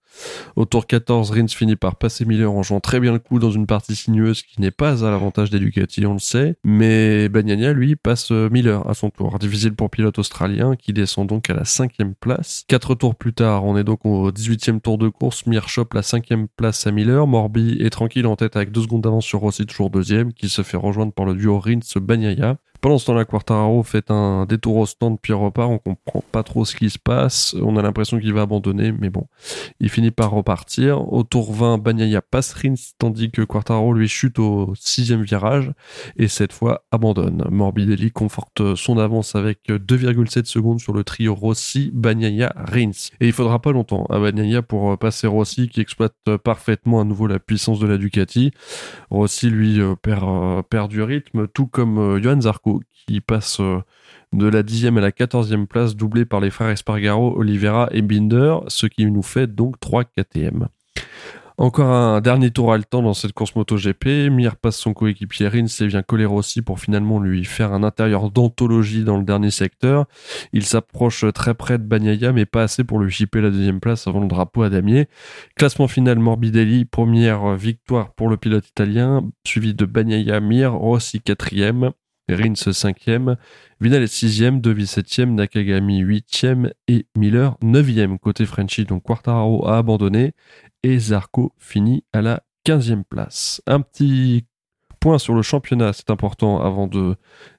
[0.55, 3.51] Au tour 14, Rins finit par passer Miller en jouant très bien le coup dans
[3.51, 6.55] une partie sinueuse qui n'est pas à l'avantage des Ducati, on le sait.
[6.63, 9.37] Mais Bagnaia, lui, passe euh, Miller à son tour.
[9.39, 12.63] Difficile pour pilote australien qui descend donc à la cinquième place.
[12.67, 15.45] Quatre tours plus tard, on est donc au 18e tour de course.
[15.45, 17.25] Mir chope la cinquième place à Miller.
[17.27, 20.61] Morbi est tranquille en tête avec deux secondes d'avance sur Rossi, toujours deuxième, qui se
[20.61, 22.57] fait rejoindre par le duo Rins-Bagnaia.
[22.83, 25.71] Pendant ce temps-là, Quartararo fait un détour au stand puis repart.
[25.71, 27.55] On comprend pas trop ce qui se passe.
[27.61, 29.25] On a l'impression qu'il va abandonner, mais bon,
[29.79, 31.11] il finit par repartir.
[31.11, 35.71] Au tour 20, Bagnaia passe Rins, tandis que Quartararo lui chute au sixième virage
[36.17, 37.45] et cette fois abandonne.
[37.49, 43.11] Morbidelli conforte son avance avec 2,7 secondes sur le trio Rossi, Bagnaia, Rins.
[43.19, 47.27] Et il faudra pas longtemps à Bagnaia pour passer Rossi qui exploite parfaitement à nouveau
[47.27, 48.51] la puissance de la Ducati.
[49.09, 53.59] Rossi lui euh, perd, euh, perd du rythme, tout comme euh, Johan Zarco qui passe
[53.59, 53.81] euh,
[54.33, 58.57] de la 10e à la 14e place, doublé par les frères Espargaro, Oliveira et Binder,
[58.67, 60.67] ce qui nous fait donc 3 KTM.
[61.57, 64.29] Encore un dernier tour haletant dans cette course MotoGP.
[64.31, 68.31] Mir passe son coéquipier Rins et vient coller Rossi pour finalement lui faire un intérieur
[68.31, 70.05] d'anthologie dans le dernier secteur.
[70.51, 74.07] Il s'approche très près de Bagnaia, mais pas assez pour lui chipper la deuxième place
[74.07, 75.07] avant le drapeau à damier.
[75.55, 81.91] Classement final Morbidelli, première victoire pour le pilote italien, suivi de Bagnaia, Mir, Rossi quatrième.
[82.29, 83.35] Rins 5e,
[83.79, 88.17] Vinales 6e, Devi 7e, Nakagami 8e et Miller 9e.
[88.17, 90.33] Côté Frenchy, donc Quartararo a abandonné
[90.83, 93.61] et Zarco finit à la 15e place.
[93.67, 94.45] Un petit
[94.99, 97.17] point sur le championnat, c'est important avant de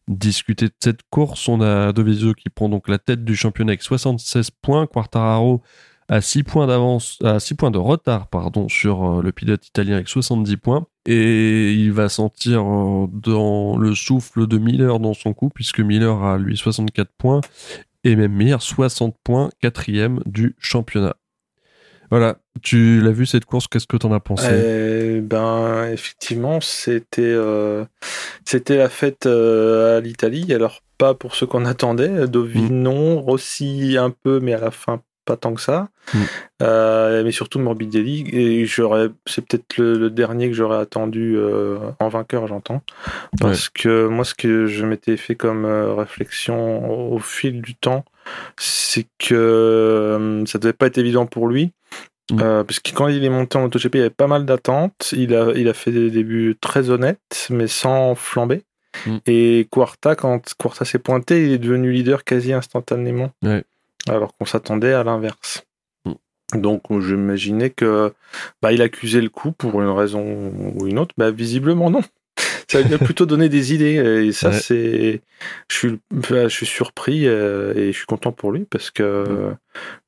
[0.08, 1.46] discuter de cette course.
[1.48, 5.62] On a Dovizio qui prend donc la tête du championnat avec 76 points, Quartararo
[6.08, 9.96] à 6 points d'avance, à 6 points de retard, pardon, sur euh, le pilote italien
[9.96, 10.86] avec 70 points.
[11.06, 16.22] Et il va sentir euh, dans le souffle de Miller dans son coup, puisque Miller
[16.22, 17.40] a lui 64 points,
[18.04, 21.16] et même Miller 60 points, quatrième du championnat.
[22.10, 24.46] Voilà, tu l'as vu cette course, qu'est-ce que t'en as pensé?
[24.52, 27.84] Eh ben, effectivement, c'était euh,
[28.44, 30.52] c'était la fête euh, à l'Italie.
[30.54, 32.26] Alors pas pour ce qu'on attendait.
[32.26, 32.68] Mm.
[32.70, 35.88] non, Rossi un peu, mais à la fin pas tant que ça.
[36.12, 36.18] Mm.
[36.62, 38.28] Euh, mais surtout Morbidelli.
[38.32, 42.82] Et j'aurais, c'est peut-être le, le dernier que j'aurais attendu euh, en vainqueur, j'entends.
[43.40, 47.74] Parce que moi, ce que je m'étais fait comme euh, réflexion au, au fil du
[47.74, 48.04] temps,
[48.56, 51.72] c'est que ça devait pas être évident pour lui.
[52.30, 52.38] Mm.
[52.38, 55.12] Parce que quand il est monté en MotoGP, il y avait pas mal d'attentes.
[55.16, 58.62] Il a, il a fait des débuts très honnêtes, mais sans flamber.
[59.06, 59.16] Mm.
[59.26, 63.30] Et Quarta, quand Quarta s'est pointé, il est devenu leader quasi instantanément.
[63.42, 63.64] Ouais.
[64.08, 65.64] Alors qu'on s'attendait à l'inverse.
[66.04, 66.60] Mm.
[66.60, 68.12] Donc j'imaginais que
[68.62, 71.14] bah, il accusait le coup pour une raison ou une autre.
[71.16, 72.02] Bah, visiblement non.
[72.68, 74.24] Ça lui a plutôt donné des idées.
[74.26, 74.58] Et ça, Ouais.
[74.58, 75.20] c'est.
[75.70, 79.24] Je suis, enfin, je suis surpris euh, et je suis content pour lui parce que
[79.52, 79.56] Mm.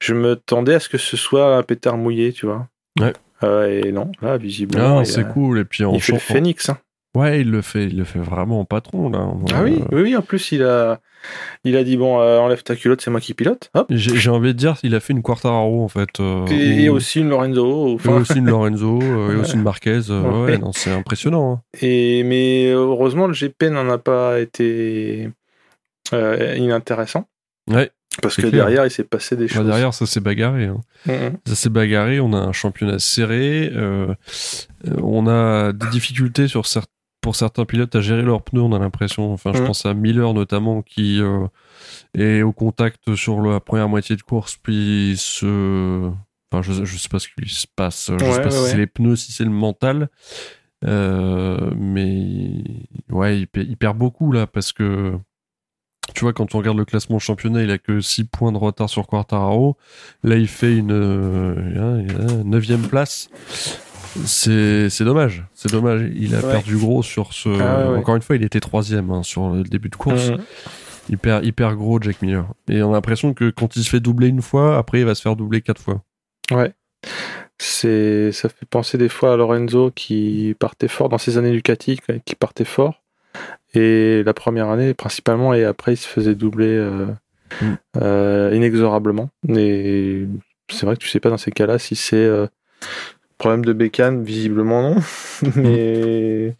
[0.00, 2.66] je me tendais à ce que ce soit un pétard mouillé, tu vois.
[3.00, 3.12] Ouais.
[3.44, 4.98] Euh, et non, là, visiblement.
[5.00, 5.60] Ah, c'est a- cool.
[5.60, 6.68] Et puis en il fait le phénix.
[6.70, 6.78] hein.
[7.16, 9.28] Ouais, il le fait, il le fait vraiment en patron là.
[9.54, 11.00] Ah oui, Euh, oui, oui, en plus, il a,
[11.64, 13.70] il a dit bon, euh, enlève ta culotte, c'est moi qui pilote.
[13.90, 16.20] J'ai envie de dire, il a fait une Quartararo en fait.
[16.20, 17.98] euh, Et, aussi une Lorenzo.
[18.04, 20.00] et aussi une Lorenzo, euh, et aussi une Marquez.
[20.10, 20.42] Ouais.
[20.44, 21.52] ouais, non, c'est impressionnant.
[21.54, 21.62] hein.
[21.80, 25.30] et, mais heureusement, le GP n'en a pas été
[26.12, 27.26] inintéressant.
[27.70, 27.90] Ouais.
[28.22, 28.52] Parce que clair.
[28.52, 29.66] derrière, il s'est passé des choses.
[29.66, 30.64] derrière, ça s'est bagarré.
[30.66, 30.80] hein.
[31.06, 31.36] Mhm.
[31.46, 32.18] Ça s'est bagarré.
[32.20, 33.70] On a un championnat serré.
[33.74, 34.14] euh,
[35.02, 36.84] on a des difficultés sur cer-
[37.26, 38.62] pour certains pilotes à gérer leurs pneus.
[38.62, 39.32] On a l'impression.
[39.32, 39.66] Enfin, je Mhm.
[39.66, 41.48] pense à Miller notamment qui euh,
[42.16, 46.08] est au contact sur la première moitié de course, puis se.
[46.52, 48.12] Enfin, je, je sais pas ce qui se passe.
[48.16, 50.08] Je Ouais, sais pas ouais, si c'est les pneus, si c'est le mental.
[50.84, 52.62] Euh, mais
[53.10, 55.18] ouais, il, perd- il perd beaucoup là parce que
[56.14, 58.88] tu vois, quand on regarde le classement championnat, il a que 6 points de retard
[58.88, 59.76] sur Quartararo.
[60.22, 61.54] Là, il fait une euh,
[61.98, 63.28] a une neuvième place.
[64.24, 65.44] C'est c'est dommage.
[65.54, 66.10] C'est dommage.
[66.14, 66.52] Il a Ouais.
[66.52, 67.48] perdu gros sur ce.
[67.60, 67.98] Ah ouais.
[67.98, 70.30] Encore une fois, il était troisième hein, sur le début de course.
[70.30, 70.38] Mhm.
[71.08, 72.46] Il perd gros, Jack Miller.
[72.68, 75.14] Et on a l'impression que quand il se fait doubler une fois, après, il va
[75.14, 76.02] se faire doubler quatre fois.
[76.50, 76.72] Ouais.
[77.58, 82.00] C'est, ça fait penser des fois à Lorenzo qui partait fort dans ses années Ducati,
[82.24, 83.02] qui partait fort.
[83.74, 87.06] Et la première année, principalement, et après, il se faisait doubler euh,
[87.62, 87.74] Mm.
[88.02, 89.30] euh, inexorablement.
[89.48, 90.26] Et
[90.68, 92.48] c'est vrai que tu sais pas dans ces cas-là si c'est euh,
[93.38, 94.96] problème de bécane, visiblement non.
[95.56, 96.54] Mais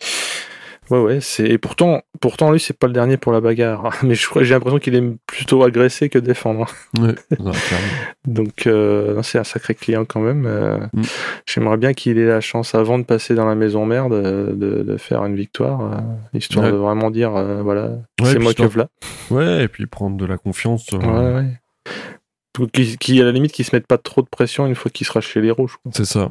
[0.91, 1.45] ouais, ouais, c'est.
[1.45, 3.91] Et pourtant, pourtant lui, c'est pas le dernier pour la bagarre.
[4.03, 6.67] Mais je crois, j'ai l'impression qu'il aime plutôt agresser que défendre.
[6.99, 7.87] Ouais, non, clairement.
[8.27, 10.45] Donc, euh, c'est un sacré client quand même.
[10.47, 11.03] Euh, Mm.
[11.47, 14.83] J'aimerais bien qu'il ait la chance, avant de passer dans la maison mère, de, de,
[14.83, 15.97] de faire une victoire, euh,
[16.39, 16.73] histoire Ouais.
[16.73, 17.31] de vraiment dire,
[17.63, 18.89] voilà, Ouais, c'est moi que voilà.
[19.31, 20.91] Ouais, et puis prendre de la confiance.
[20.93, 21.45] Ouais, ouais.
[22.73, 25.07] Qui, qui, à la limite, qui se mettent pas trop de pression une fois qu'il
[25.07, 25.77] sera chez les rouges.
[25.93, 26.31] C'est ça.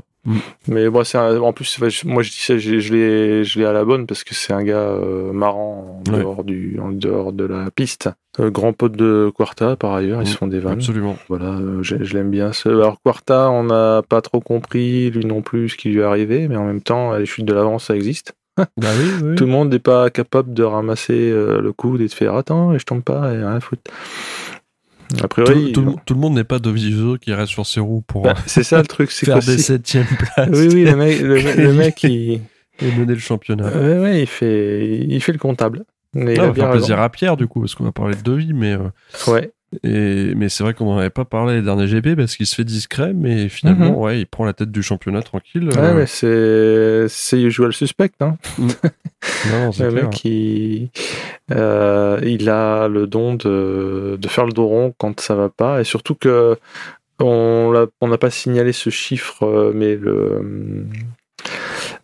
[0.68, 3.66] Mais bon, c'est un- en plus, moi je dis ça, je, je l'ai, je l'ai
[3.66, 6.20] à la bonne parce que c'est un gars euh, marrant en Ouais.
[6.20, 8.10] dehors du, en dehors de la piste.
[8.40, 10.32] Euh, grand pote de Quarta par ailleurs, ils Mm.
[10.32, 10.74] se font des vannes.
[10.74, 11.16] Absolument.
[11.30, 12.52] Voilà, euh, je, je l'aime bien.
[12.66, 16.48] Alors Quarta, on n'a pas trop compris lui non plus ce qui lui est arrivé,
[16.48, 18.34] mais en même temps, les chutes de l'avance, ça existe.
[18.78, 19.36] Bah oui, oui.
[19.36, 22.86] Tout le monde n'est pas capable de ramasser le coude et de faire attends, je
[22.86, 23.82] tombe pas, et rien à foutre.
[25.14, 27.66] A Tout, priori, tout le- tout le monde n'est pas de viseux qui reste sur
[27.66, 30.68] ses roues pour bah, euh, c'est ça le truc, c'est faire des septièmes places Oui,
[30.74, 32.42] oui, le mec, le, le mec il,
[32.82, 33.68] et mener le championnat.
[33.70, 35.86] ouais, ouais, il fait, il fait le comptable.
[36.14, 37.92] Mais il Non, a on va bien plaisir à Pierre du coup parce qu'on va
[37.92, 38.90] parler de devis mais euh,
[39.28, 39.52] Ouais,
[39.84, 42.56] et mais c'est vrai qu'on n'en avait pas parlé les derniers GP parce qu'il se
[42.56, 43.96] fait discret mais finalement Mhm.
[43.96, 48.12] ouais il prend la tête du championnat tranquille ouais, euh, ouais, c'est, c'est usual suspect,
[48.22, 48.38] hein.
[48.58, 50.90] non, c'est Le mec, il,
[51.52, 55.82] euh, il a le don de, de faire le dos rond quand ça va pas,
[55.82, 56.58] et surtout que
[57.20, 57.72] on
[58.02, 60.86] n'a pas signalé ce chiffre, euh, mais le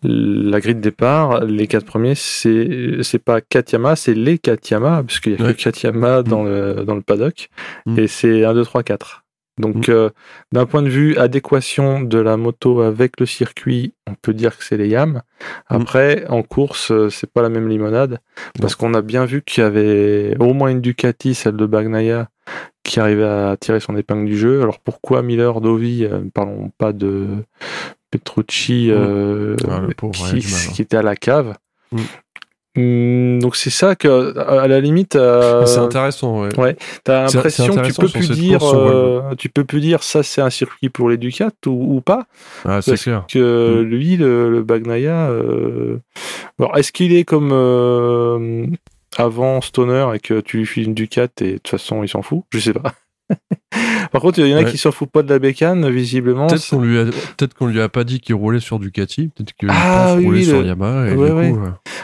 [0.02, 5.20] la grille de départ, les quatre premiers, c'est c'est pas Katiama, c'est les Katiama, parce
[5.20, 5.54] qu'il y a Ouais.
[5.54, 7.48] que Katiama dans le dans le paddock,
[7.86, 7.98] Mm.
[7.98, 9.18] et c'est 1, 2, 3, 4.
[9.58, 10.08] Donc, euh,
[10.50, 14.64] d'un point de vue adéquation de la moto avec le circuit, on peut dire que
[14.64, 15.20] c'est les Yam.
[15.68, 18.18] Après, en course, euh, c'est pas la même limonade,
[18.60, 22.30] parce qu'on a bien vu qu'il y avait au moins une Ducati, celle de Bagnaia,
[22.82, 24.62] qui arrivait à tirer son épingle du jeu.
[24.62, 27.26] Alors pourquoi Miller, Dovi, euh, ne parlons pas de
[28.12, 30.40] Petrucci, Ah, pauvre, qui, ouais,
[30.80, 31.54] était à la cave
[31.90, 31.98] Mm.
[32.78, 36.58] Hum, donc c'est ça que, à la limite, euh, C'est intéressant, ouais.
[36.58, 40.40] Ouais, t'as l'impression que tu peux plus dire, euh, tu peux plus dire ça c'est
[40.40, 42.24] un circuit pour les Ducats ou, ou pas,
[42.64, 43.26] Ah, c'est parce clair.
[43.30, 43.84] que Mm.
[43.84, 45.98] lui, le, le Bagnaia, euh...
[46.58, 47.52] alors est-ce qu'il est comme
[49.18, 52.22] avant Stoner et que tu lui files une Ducat et de toute façon il s'en
[52.22, 52.94] fout, je sais pas.
[54.12, 54.70] Par contre, il y en a Ouais.
[54.70, 56.46] qui s'en foutent pas de la bécane, visiblement.
[56.46, 59.52] Peut-être qu'on lui a, peut-être qu'on lui a pas dit qu'il roulait sur Ducati, peut-être
[59.54, 61.08] qu'il Ah, oui, oui, sur Yamaha.
[61.10, 61.50] Et Ouais, du ouais.
[61.52, 61.58] coup,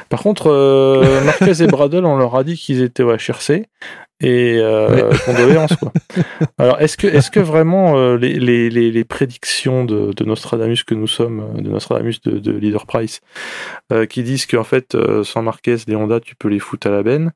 [0.09, 3.67] Par contre, euh, Marquez et Bradle, on leur a dit qu'ils étaient au HRC
[4.21, 5.93] et euh, condoléances quoi.
[6.59, 10.95] Alors, est-ce que, est-ce que vraiment euh, les, les, les, prédictions de, de Nostradamus que
[10.95, 13.21] nous sommes, euh, de Nostradamus de, de Leader Price,
[13.93, 17.03] euh, qui disent qu'en fait, sans Marquez, les Honda, tu peux les foutre à la
[17.03, 17.33] benne,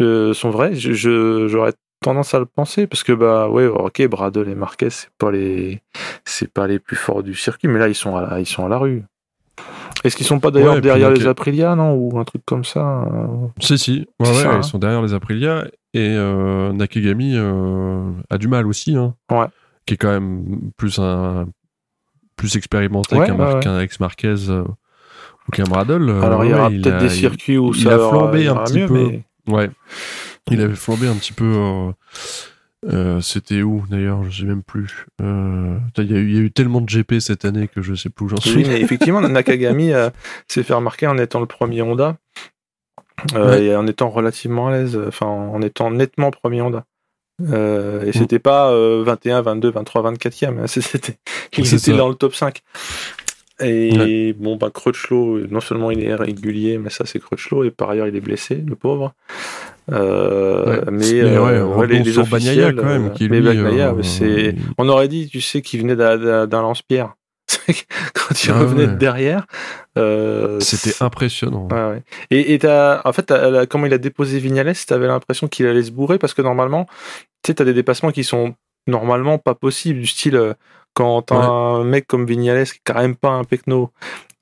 [0.00, 0.74] sont vraies?
[0.74, 1.72] Je- je- J'aurais
[2.04, 5.80] tendance à le penser parce que bah ouais ok Bradle et Marquez c'est pas les
[6.24, 8.64] c'est pas les plus forts du circuit mais là ils sont à la, ils sont
[8.64, 9.02] à la rue
[10.04, 12.42] est-ce qu'ils sont pas d'ailleurs Ouais, et puis derrière les Aprilia non ou un truc
[12.44, 13.26] comme ça euh,
[13.60, 14.06] Si, si.
[14.20, 14.58] Ouais, ça, hein.
[14.58, 15.64] ils sont derrière les Aprilia.
[15.94, 18.96] Et euh, Nakagami euh, a du mal aussi.
[18.96, 19.46] Hein, Ouais.
[19.86, 21.46] Qui est quand même plus un
[22.36, 24.64] plus expérimenté qu'un Mar- ex Marquez euh,
[25.48, 26.10] ou qu'un Bradle.
[26.22, 28.86] Alors il y aura peut-être des circuits où il ça a flambé un petit mieux,
[28.88, 28.94] peu.
[28.94, 29.70] mais- Ouais.
[30.50, 31.44] Il avait flambé un petit peu.
[31.56, 31.92] euh,
[32.92, 35.06] euh, C'était où d'ailleurs Je sais même plus.
[35.22, 37.80] Euh, Il y, a eu- il y a eu tellement de GP cette année que
[37.82, 38.56] je sais plus où j'en suis.
[38.56, 40.10] Oui, mais effectivement, Nakagami euh,
[40.48, 42.16] s'est fait remarquer en étant le premier Honda
[43.34, 43.64] Ouais.
[43.66, 46.84] et en étant relativement à l'aise, enfin en étant nettement premier Honda.
[47.40, 48.12] Et Mm.
[48.12, 51.16] c'était pas euh, 21, 22, 23, 24e, hein, c'était,
[51.56, 51.92] il était ça.
[51.96, 52.60] dans le top 5.
[53.60, 57.88] Et bon, bah, Crutchlow, non seulement il est régulier, mais ça c'est Crutchlow, et par
[57.90, 59.14] ailleurs il est blessé, le pauvre.
[59.92, 60.80] Euh, Ouais.
[60.90, 63.40] Mais, Mais ouais, ouais, les, revenons les sur Bagnaia officiels, quand même, euh, qui mais
[63.40, 67.14] lui, Bagnaia, euh, c'est, on aurait dit, tu sais, qu'il venait d'un- lance-pierre.
[68.14, 69.46] Quand il Ah revenait de derrière,
[69.98, 71.68] euh, C'était impressionnant.
[72.30, 75.82] Et, et t'as, en fait, la- comment il a déposé Vignales, t'avais l'impression qu'il allait
[75.82, 76.86] se bourrer parce que normalement,
[77.42, 78.54] tu sais, t'as des dépassements qui sont
[78.86, 80.54] normalement pas possibles, du style
[80.94, 83.90] quand un mec comme Vignales qui est quand même pas un pecno,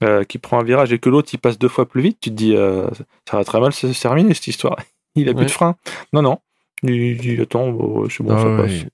[0.04, 2.30] euh, qui prend un virage et que l'autre il passe deux fois plus vite, tu
[2.30, 2.86] te dis euh,
[3.28, 4.76] ça va très mal se terminer cette histoire.
[5.14, 5.76] Il a plus de frein.
[6.12, 6.38] Non, non.
[6.82, 7.66] Il dit attends,
[8.08, 8.86] c'est bon, Ah ça ouais, passe.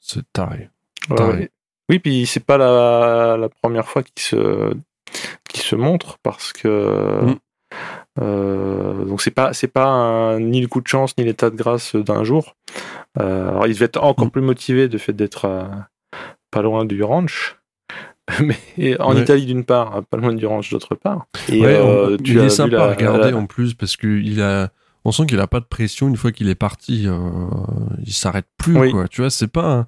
[0.00, 0.68] C'est taré.
[1.16, 1.32] Taré.
[1.32, 1.50] ouais.
[1.90, 7.20] Oui, puis c'est pas la, la première fois qu'il se, montre parce que.
[7.24, 7.34] Mm.
[8.20, 11.56] euh, donc c'est pas c'est pas un- ni le coup de chance ni l'état de
[11.56, 12.56] grâce d'un jour.
[13.20, 14.30] Euh, alors il devait être encore Mm.
[14.30, 15.64] plus motivé de fait d'être euh,
[16.50, 17.56] pas loin du ranch,
[18.40, 19.22] mais en Ouais.
[19.22, 21.26] Italie d'une part, pas loin du ranch d'autre part.
[21.50, 23.74] Et Ouais, euh, on- tu il as est sympa la- à regarder la- en plus
[23.74, 24.70] parce que il a,
[25.04, 27.04] on sent qu'il a pas de pression une fois qu'il est parti.
[27.06, 27.18] euh,
[28.06, 28.90] il s'arrête plus Oui.
[28.90, 29.08] quoi.
[29.08, 29.86] Tu vois, c'est pas, un-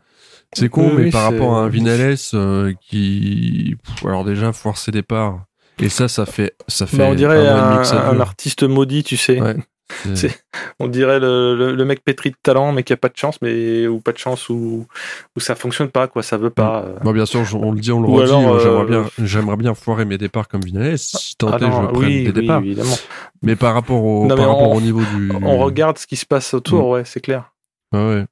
[0.52, 4.76] c'est con, Oui, mais oui, par rapport à un Vinales euh, qui, alors déjà foire
[4.78, 5.44] ses départs.
[5.78, 6.96] Et ça, ça fait, ça fait.
[6.96, 9.40] Bah, on dirait un artiste maudit, tu sais.
[9.40, 9.56] Ouais.
[10.80, 13.36] On dirait le, le, le mec pétri de talent, mais qui a pas de chance,
[13.42, 14.86] mais ou pas de chance, ou,
[15.36, 16.84] ou ça fonctionne pas, quoi, ça veut pas.
[16.86, 16.98] euh.
[17.02, 18.32] Bon, bien sûr, on le dit, on le Ou redit.
[18.32, 20.98] euh, euh, j'aimerais bien, j'aimerais bien foirer mes départs comme Vinales.
[20.98, 22.60] Si tant Ah est, je prendre oui, des oui, départs.
[22.62, 22.96] évidemment.
[23.42, 25.30] Mais par rapport au, Non, mais par rapport on- au niveau du.
[25.42, 27.52] On regarde ce qui se passe autour, ouais, c'est clair.
[27.92, 28.24] Ouais.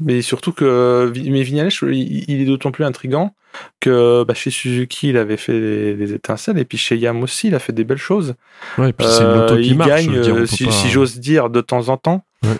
[0.00, 3.34] Mais surtout que mais Vignales, je- il, il est d'autant plus intrigant
[3.80, 7.48] que bah, chez Suzuki, il avait fait des, des étincelles, et puis chez Yam aussi,
[7.48, 8.34] il a fait des belles choses.
[8.76, 9.88] Ouais, et puis c'est une Euh, qui il marche.
[9.88, 12.24] gagne, dire, euh, si, pas- si j'ose dire, de temps en temps.
[12.44, 12.50] Ouais.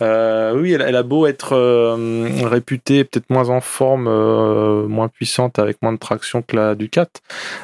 [0.00, 5.08] Euh, oui, elle, elle a beau être euh, réputée peut-être moins en forme, euh, moins
[5.08, 7.08] puissante, avec moins de traction que la Ducat,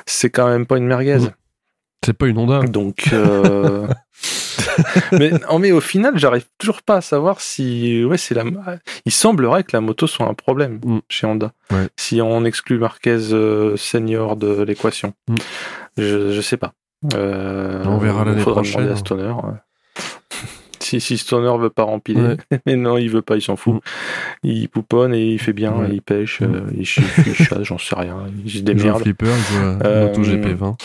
[0.05, 1.19] c'est quand même pas une merguez.
[1.19, 1.31] Mm.
[2.05, 2.63] C'est pas une Honda.
[2.63, 3.09] Donc,
[5.13, 8.45] mais, non, mais au final, j'arrive toujours pas à savoir si, ouais, c'est la.
[9.05, 10.99] Il semblerait que la moto soit un problème Mm.
[11.09, 11.53] chez Honda.
[11.71, 11.89] Ouais.
[11.97, 15.35] Si on exclut Marquez euh, senior de l'équation, Mm.
[15.99, 16.73] je, je sais pas.
[17.15, 18.89] Euh, On verra l'année faudra prochaine.
[18.89, 19.31] à Stoner.
[19.31, 19.59] ouais.
[20.81, 22.37] Si, si Stoner veut pas remplir, Ouais.
[22.67, 23.77] mais non, il veut pas, il s'en fout.
[23.77, 23.79] Mm.
[24.45, 25.89] Il pouponne et il fait bien, Ouais.
[25.93, 26.45] il pêche, Mm.
[26.55, 29.01] euh, il, ch- il chasse, j'en sais rien, il se Il démerde.
[29.03, 30.77] flipper, il joue à Euh, Moto GP20.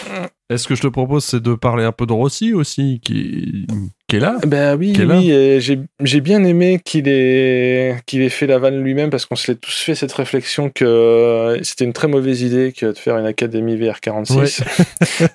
[0.50, 3.68] Est-ce que je te propose, c'est de parler un peu de Rossi aussi, qui,
[4.10, 5.18] qui est là Ben oui, Qui est là.
[5.18, 9.36] oui, et j'ai bien aimé qu'il ait qu'il ait fait la vanne lui-même parce qu'on
[9.36, 12.98] se l'est tous fait cette réflexion que euh, c'était une très mauvaise idée que de
[12.98, 14.64] faire une académie VR46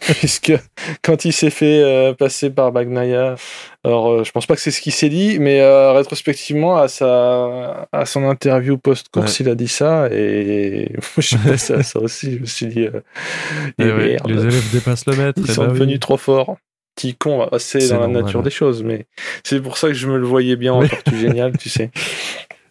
[0.18, 0.52] puisque
[1.02, 3.36] quand il s'est fait euh, passer par Bagnaia,
[3.84, 6.88] alors euh, je pense pas que c'est ce qu'il s'est dit, mais euh, rétrospectivement à
[6.88, 12.00] sa à son interview post-course, il a dit ça et je suis passé à ça
[12.00, 13.00] aussi, je me suis dit euh,
[13.78, 14.30] Eh et ouais, merde.
[14.30, 15.40] Les élèves dépassent le maître.
[15.44, 15.98] Ils eh sont ben oui.
[16.00, 16.56] trop forts.
[16.94, 18.24] Petit con, c'est dans la normal.
[18.24, 19.06] nature des choses, mais
[19.42, 21.90] c'est pour ça que je me le voyais bien en tortue géniale, tu sais.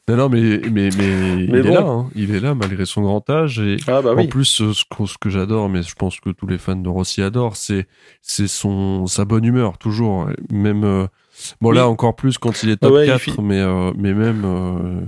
[0.10, 1.74] Non, non, mais, mais, mais, il Mais est bon.
[1.76, 2.10] là, hein.
[2.14, 3.60] il est là malgré son grand âge.
[3.60, 6.30] Et Ah bah en plus, euh, ce que, ce que j'adore, mais je pense que
[6.32, 7.88] tous les fans de Rossi adorent, c'est
[8.22, 10.28] c'est son sa bonne humeur toujours.
[10.52, 11.08] Même euh,
[11.62, 14.14] bon là encore plus quand il est top Ouais, il 4, fit- mais euh, mais
[14.14, 15.06] même euh,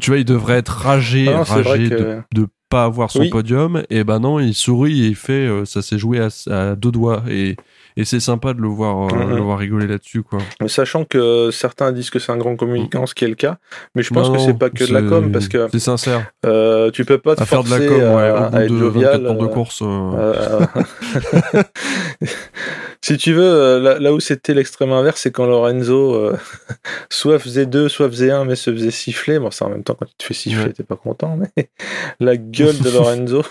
[0.00, 2.84] tu vois, il devrait être ragé, Ah non, c'est vrai ragé que- de de pas
[2.84, 3.30] avoir son Oui.
[3.30, 3.82] podium.
[3.90, 7.24] Et ben non, il sourit et il fait ça s'est joué à, à deux doigts
[7.28, 7.56] et
[7.96, 9.36] et c'est sympa de le voir euh, Mhm.
[9.36, 10.40] le voir rigoler là-dessus quoi.
[10.66, 13.58] Sachant que certains disent que c'est un grand communicant, ce qui est le cas,
[13.94, 15.78] mais je pense Non, que c'est pas que de la c'est- com, parce que c'est
[15.78, 16.30] sincère.
[16.46, 18.56] euh, tu peux pas te À faire de la forcer com, ouais, à, au bout
[18.56, 19.24] à de 24 jovial.
[19.24, 19.82] tours de euh, course.
[23.02, 26.32] si tu veux, là, là où c'était l'extrême inverse, c'est quand Lorenzo
[27.10, 29.38] soit faisait deux, soit faisait un, mais se faisait siffler.
[29.38, 30.72] Bon, ça en même temps, quand tu te fais siffler, Ouais.
[30.72, 31.50] t'es pas content, mais
[32.20, 33.42] la gueule de Lorenzo,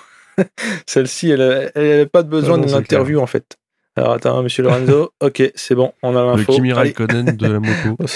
[0.87, 3.57] celle-ci, elle a- elle n'a pas besoin Ah d'une c'est interview en fait.
[3.95, 6.53] Alors attends, monsieur Lorenzo, ok, c'est bon, on a le l'info.
[6.53, 6.93] Kimi Allez.
[6.93, 7.97] Raikkonen de la moto.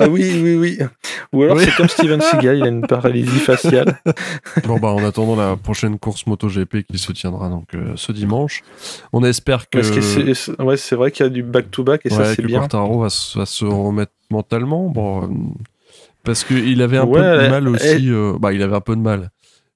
[0.00, 0.78] Ah oui, oui, oui.
[1.32, 1.62] Ou alors Oui.
[1.64, 4.00] c'est comme Steven Seagal, il a une paralysie faciale.
[4.66, 8.64] bon bah en attendant la prochaine course MotoGP qui se tiendra donc euh, ce dimanche,
[9.12, 12.00] on espère que, Parce que c'est c'est- ouais, c'est vrai qu'il y a du back-to-back
[12.06, 12.58] et ça ouais, c'est que bien.
[12.58, 14.88] Quartaro va, se- va se remettre mentalement.
[14.88, 15.26] Bon, euh,
[16.24, 18.10] parce qu'il avait un Ouais, peu de mal aussi.
[18.10, 19.30] euh, bah il avait un peu de mal.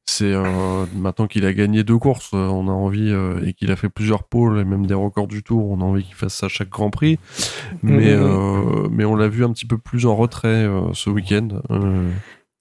[0.04, 3.70] C'est euh, maintenant qu'il a gagné deux courses, euh, on a envie euh, et qu'il
[3.70, 6.34] a fait plusieurs pôles et même des records du Tour, on a envie qu'il fasse
[6.34, 7.18] ça à chaque Grand Prix.
[7.82, 8.22] Mais Mhm.
[8.22, 11.48] euh, mais on l'a vu un petit peu plus en retrait euh, ce week-end.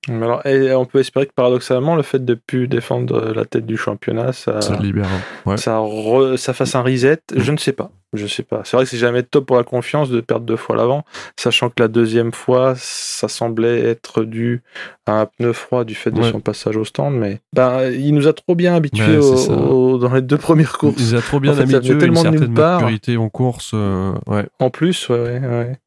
[0.09, 3.77] Alors, et on peut espérer que paradoxalement, le fait de plus défendre la tête du
[3.77, 5.05] championnat, ça, libère.
[5.45, 5.57] Ouais.
[5.57, 7.19] ça, re- ça fasse un reset.
[7.35, 7.91] Je ne sais pas.
[8.13, 8.61] Je sais pas.
[8.65, 11.05] C'est vrai que c'est jamais top pour la confiance de perdre deux fois l'avant,
[11.39, 14.63] sachant que la deuxième fois, ça semblait être dû
[15.05, 16.31] à un pneu froid du fait de Ouais.
[16.31, 17.13] son passage au stand.
[17.15, 20.95] Mais ben, il nous a trop bien habitués au- au- dans les deux premières courses.
[21.11, 23.29] Il a trop bien En fait, ça venait habitué à une tellement certaine maturité en
[23.29, 23.71] course.
[23.75, 24.45] euh, ouais.
[24.59, 25.77] En plus, ouais, ouais.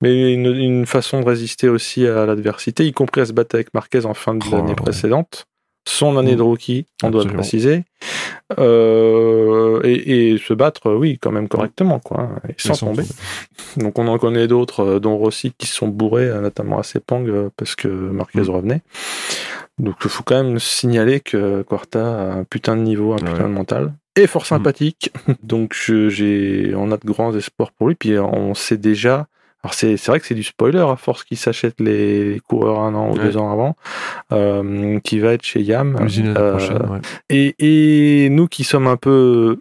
[0.00, 3.74] Mais une, une façon de résister aussi à l'adversité, y compris à se battre avec
[3.74, 4.74] Marquez en fin de Oh, l'année ouais.
[4.74, 5.46] précédente.
[5.88, 7.84] Son année de rookie, on doit le préciser.
[8.58, 12.20] Euh, et, et se battre, oui, quand même correctement, quoi.
[12.20, 13.04] hein, et sans Sans tomber.
[13.76, 16.82] Donc on en connaît d'autres, euh, dont Rossi, qui se sont bourrés, euh, notamment à
[16.82, 18.50] Sepang, euh, parce que Marquez Mm.
[18.50, 18.82] revenait.
[19.78, 23.32] Donc il faut quand même signaler que Quarta a un putain de niveau, un Ouais.
[23.32, 23.92] putain de mental.
[24.16, 24.46] Et fort Mm.
[24.46, 25.12] sympathique.
[25.42, 27.94] Donc je- j'ai, on a de grands espoirs pour lui.
[27.94, 29.26] Puis on sait déjà.
[29.64, 32.94] Alors c'est, c'est vrai que c'est du spoiler à force qu'il s'achète les, coureurs un
[32.94, 33.24] an ou Ouais.
[33.24, 33.76] deux ans avant,
[34.32, 35.96] euh, qui va être chez Yam.
[36.00, 37.00] Euh, ouais.
[37.28, 37.54] et,
[38.24, 39.58] et nous qui sommes un peu,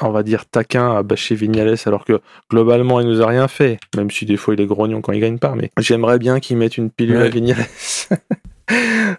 [0.00, 2.20] on va dire, taquins à bâcher Vignales, alors que
[2.50, 5.20] globalement, il nous a rien fait, même si des fois il est grognon quand il
[5.20, 7.26] gagne pas, mais j'aimerais bien qu'il mette une pilule Ouais.
[7.26, 7.66] à Vignales.
[7.76, 8.16] ça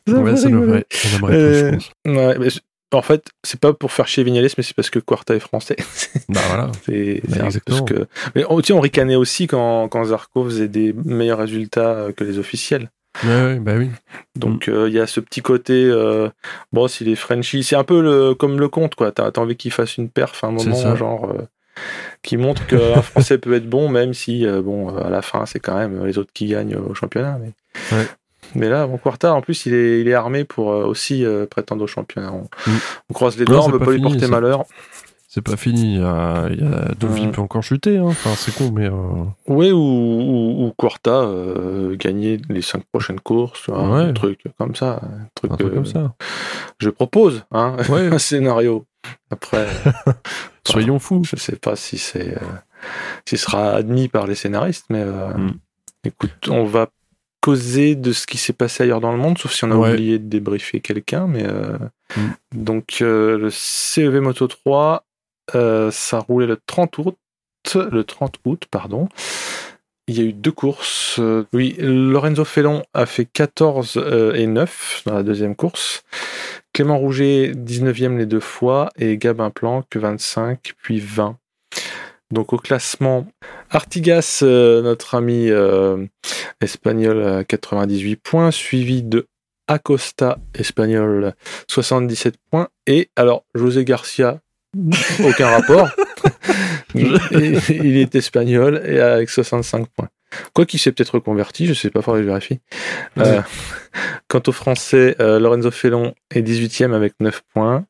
[0.08, 0.86] Ouais, ça devrait.
[1.14, 1.92] On aimerait Euh, je pense.
[2.06, 2.50] Ouais,
[2.94, 5.76] en fait, c'est pas pour faire chier Vignales, mais c'est parce que Quarta est français.
[6.30, 6.72] Bah voilà.
[6.86, 7.50] C'est Bah,
[7.86, 8.08] que.
[8.36, 12.40] Mais on, on ricanait aussi quand, quand Zarco faisait des meilleurs résultats euh, que les
[12.40, 12.90] officiels.
[13.24, 13.90] Ouais, bah oui.
[14.36, 16.30] Donc euh, il y a ce petit côté, euh,
[16.72, 19.12] bon, s'il est Frenchy, c'est un peu le, comme le compte, quoi.
[19.12, 21.44] T'as as envie qu'il fasse une perf à un moment, genre, euh,
[22.24, 25.78] qui montre qu'un Français peut être bon, même si, bon, à la fin, c'est quand
[25.78, 27.38] même les autres qui gagnent au championnat.
[27.40, 27.52] Mais,
[27.92, 28.06] Ouais.
[28.56, 31.84] Mais là, Quarta, en plus, il est, il est armé pour euh, aussi euh, prétendre
[31.84, 32.32] au championnat.
[32.32, 32.78] On, Mm.
[33.10, 34.28] on croise les Non, doigts, on c'est veut pas lui porter ça.
[34.28, 34.64] malheur.
[35.28, 35.96] C'est pas fini.
[35.96, 37.32] Il y a, il y a Dovi Ouais.
[37.32, 37.98] peut encore chuter.
[37.98, 38.06] Hein.
[38.06, 38.86] Enfin, c'est con, mais.
[38.86, 44.14] euh, Oui, ou, ou, ou Quarta euh, gagner les cinq prochaines courses, un Ouais.
[44.14, 45.00] truc comme ça.
[45.02, 46.14] Un truc, Un truc euh, comme ça.
[46.78, 48.08] Je propose hein, Ouais.
[48.14, 48.86] un scénario.
[49.32, 49.66] Après,
[50.68, 51.24] Soyons fous.
[51.26, 52.38] je sais pas si c'est
[53.26, 55.52] si ce sera admis par les scénaristes, mais Mm.
[56.06, 56.88] écoute, on va
[57.44, 59.92] causer de ce qui s'est passé ailleurs dans le monde, sauf si on a Ouais.
[59.92, 61.28] oublié de débriefer quelqu'un.
[61.28, 61.78] Mais euh,
[62.16, 62.22] Mm.
[62.56, 65.04] donc euh, le CEV Moto 3,
[65.56, 67.18] euh, ça roulait le 30 août,
[67.76, 69.10] le 30 août, pardon.
[70.08, 71.20] Il y a eu deux courses.
[71.54, 76.04] Oui, Lorenzo Felon a fait 14 euh, et 9 dans la deuxième course.
[76.74, 81.38] Clément Rouget, 19e les deux fois, et Gabin Planck, 25, puis 20.
[82.34, 83.28] Donc au classement,
[83.70, 86.04] Artigas, euh, notre ami euh,
[86.62, 89.28] espagnol, à 98 points, suivi de
[89.68, 91.36] Acosta, espagnol,
[91.68, 94.40] 77 points, et alors José Garcia,
[95.24, 95.90] aucun rapport.
[96.96, 100.10] Il est espagnol et avec 65 points.
[100.54, 102.60] Quoi qu'il s'est peut-être reconverti, je sais pas, faudrait que je vérifie.
[103.18, 103.42] Euh,
[104.28, 107.86] quant aux Français, euh, Lorenzo Felon est 18e avec 9 points,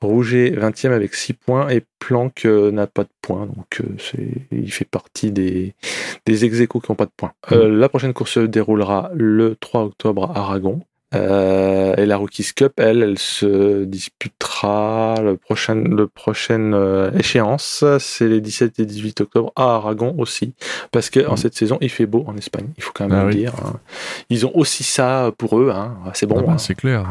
[0.00, 3.82] Rouget 20e avec 6 points et Planck euh, n'a pas de points, donc
[4.52, 5.74] il fait partie des,
[6.26, 7.32] des ex qui n'ont pas de points.
[7.52, 10.80] Euh, la prochaine course se déroulera le 3 octobre à Aragon.
[11.16, 17.84] Euh, et la Rookies Cup, elle, elle se disputera le prochain, le prochaine euh, échéance,
[17.98, 20.54] c'est les 17 et 18 octobre à Aragon aussi,
[20.92, 21.36] parce que en Mm.
[21.38, 23.36] cette saison il fait beau en Espagne, il faut quand même Ah le oui.
[23.36, 23.52] dire.
[23.64, 23.74] hein.
[24.30, 25.94] Ils ont aussi ça pour eux, hein.
[26.14, 26.58] c'est bon, Ah bah, hein.
[26.58, 27.02] c'est clair.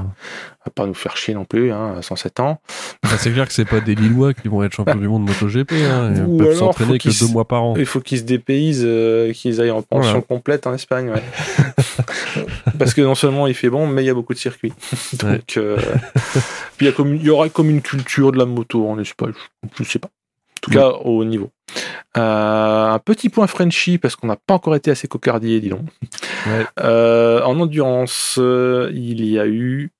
[0.65, 2.59] va pas nous faire chier non plus, hein, à 107 ans.
[3.03, 5.71] Ah, c'est clair que c'est pas des Lillois qui vont être champions du monde MotoGP.
[5.73, 7.75] Hein, ils Ou peuvent s'entraîner que deux mois par an.
[7.77, 10.21] Il faut qu'ils se dépaysent, euh, qu'ils aillent en pension Voilà.
[10.27, 11.11] complète en Espagne.
[11.11, 11.21] ouais.
[12.79, 14.73] Parce que non seulement il fait bon, mais il y a beaucoup de circuits.
[15.19, 15.77] Donc, euh,
[16.77, 18.99] puis il y, a comme- il y aura comme une culture de la moto en
[18.99, 19.33] Espagne,
[19.77, 20.09] je je sais pas.
[20.65, 21.51] En tout cas, au haut niveau.
[22.17, 25.81] Euh, un petit point Frenchy, parce qu'on n'a pas encore été assez cocardier, dis donc.
[26.47, 26.65] Ouais.
[26.79, 29.91] Euh, en endurance, euh, il y a eu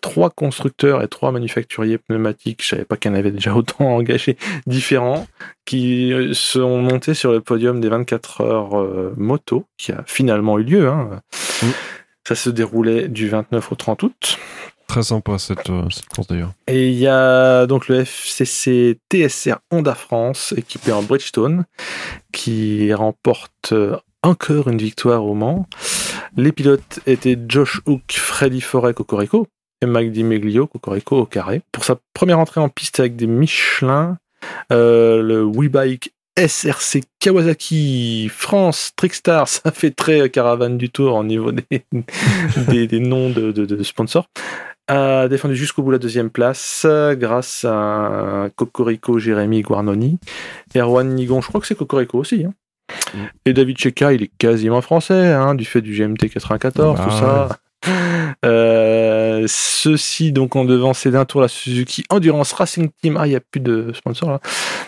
[0.00, 3.86] trois constructeurs et trois manufacturiers pneumatiques, je savais pas qu'il y en avait déjà autant
[3.94, 5.26] engagés, différents,
[5.64, 10.88] qui sont montés sur le podium des 24 heures moto, qui a finalement eu lieu.
[10.88, 11.20] hein.
[12.26, 14.38] Ça se déroulait du 29 au 30 août.
[14.90, 16.52] Très sympa cette, euh, cette course d'ailleurs.
[16.66, 21.64] Et il y a donc le FCC TSR Honda France, équipé en Bridgestone,
[22.32, 25.68] qui remporte euh, encore une victoire au Mans.
[26.36, 29.46] Les pilotes étaient Josh Hook, Freddy Forêt, Cocorico,
[29.80, 31.62] et Mike Di Meglio, Cocorico au carré.
[31.70, 34.18] Pour sa première entrée en piste avec des Michelin,
[34.72, 41.22] euh, le WeBike SRC Kawasaki France Trickstar, ça fait très euh, caravane du tour au
[41.22, 41.84] niveau des,
[43.00, 44.26] noms de sponsors
[44.90, 50.18] a défendu jusqu'au bout la deuxième place euh, grâce à Cocorico Jérémy Guarnoni.
[50.74, 52.44] Erwan Nigon, je crois que c'est Cocorico aussi.
[52.44, 52.52] hein.
[53.14, 53.18] Mm.
[53.46, 57.10] Et David Cheka, il est quasiment français, hein, du fait du GMT 94, Ah tout
[57.16, 57.48] ça.
[58.44, 63.16] Euh, ceci donc en devancé d'un tour la Suzuki Endurance Racing Team.
[63.18, 64.40] Ah, il n'y a plus de sponsor là.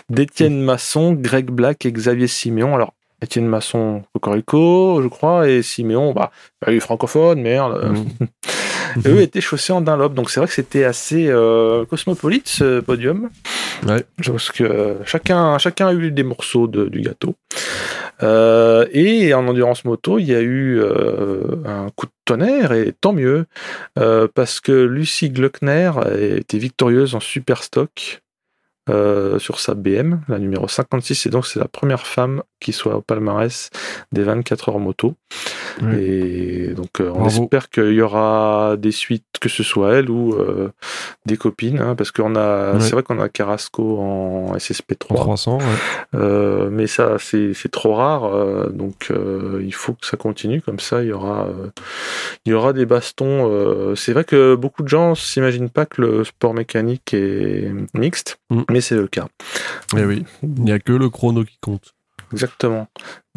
[0.09, 2.75] D'Étienne Masson, Greg Black et Xavier Siméon.
[2.75, 6.31] Alors, Étienne Masson, Cocorico, je crois, et Siméon, bah,
[6.61, 7.93] bah, il est francophone, merde.
[7.93, 8.25] Mm.
[9.05, 13.29] Eux étaient chaussés en Dunlop, donc c'est vrai que c'était assez euh, cosmopolite ce podium.
[13.87, 14.03] Ouais.
[14.25, 17.35] Parce que euh, chacun, chacun a eu des morceaux de- du gâteau.
[18.21, 20.81] Euh, et en endurance moto, il y a eu
[21.65, 23.45] un coup de tonnerre, et tant mieux,
[24.33, 25.91] parce que Lucie Gluckner
[26.37, 28.19] était victorieuse en super stock.
[28.89, 32.95] euh, sur sa BM, la numéro 56, et donc c'est la première femme qui soit
[32.95, 33.69] au palmarès
[34.11, 35.13] des 24 heures moto.
[35.99, 37.43] Et donc euh, on Bravo.
[37.43, 40.69] espère qu'il y aura des suites, que ce soit elle ou euh,
[41.25, 45.57] des copines, hein, parce qu'on a, c'est vrai qu'on a Carrasco en SSP3, En 300,
[45.57, 45.63] ouais.
[46.15, 49.11] euh, mais ça c'est c'est trop rare, donc
[49.61, 51.01] il faut que ça continue comme ça.
[51.01, 51.47] Il y aura,
[52.45, 53.95] il y aura des bastons.
[53.95, 58.63] c'est vrai que beaucoup de gens s'imaginent pas que le sport mécanique est mixte, Mm.
[58.69, 59.27] mais c'est le cas.
[59.97, 61.92] Eh oui, il n'y a que le chrono qui compte.
[62.31, 62.87] Exactement.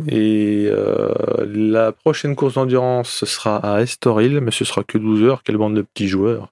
[0.09, 1.13] Et euh,
[1.49, 5.43] la prochaine course d'endurance, ce sera à Estoril, mais ce sera que 12 heures.
[5.43, 6.49] Quelle bande de petits joueurs.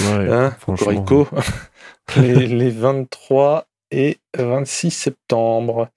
[0.00, 0.86] Ouais, Hein, franchement.
[2.16, 5.88] Les, les 23 et 26 septembre.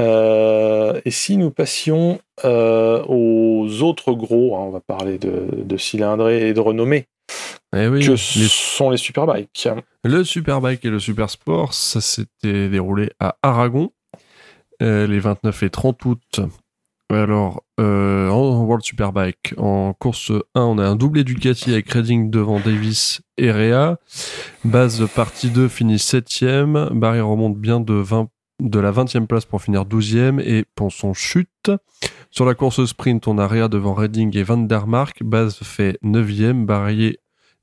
[0.00, 5.76] Euh, et si nous passions euh, aux autres gros, hein, on va parler de, de
[5.76, 7.06] cylindrée et de renommée,
[7.76, 8.16] Eh oui, que les-
[8.48, 9.68] sont les superbikes.
[10.02, 13.92] Le Superbike et le Supersport, ça s'était déroulé à Aragon,
[14.84, 16.40] les 29 et 30 août.
[17.10, 22.30] Alors, euh, en World Superbike, en course 1, on a un doublé Ducati avec Redding
[22.30, 23.96] devant Davis et Rea.
[24.64, 26.92] Base partie 2 finit 7ème.
[26.92, 28.28] Barry remonte bien de, 20,
[28.60, 31.70] de la 20e place pour finir 12e et Ponson chute.
[32.30, 35.22] Sur la course sprint, on a Rea devant Redding et Van der Mark.
[35.22, 37.18] Base fait 9e, Barrier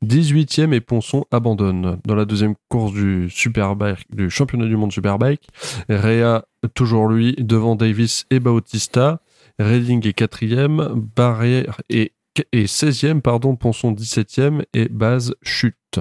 [0.06, 2.00] 18e et Ponson abandonne.
[2.06, 5.48] Dans la deuxième course du Superbike, du championnat du monde Superbike,
[5.90, 6.44] Rea,
[6.74, 9.22] toujours lui, devant Davis et Bautista.
[9.60, 12.14] Redding est quatrième, Barrière est,
[12.52, 16.00] est 16e, pardon, Ponson 17e et Base chute.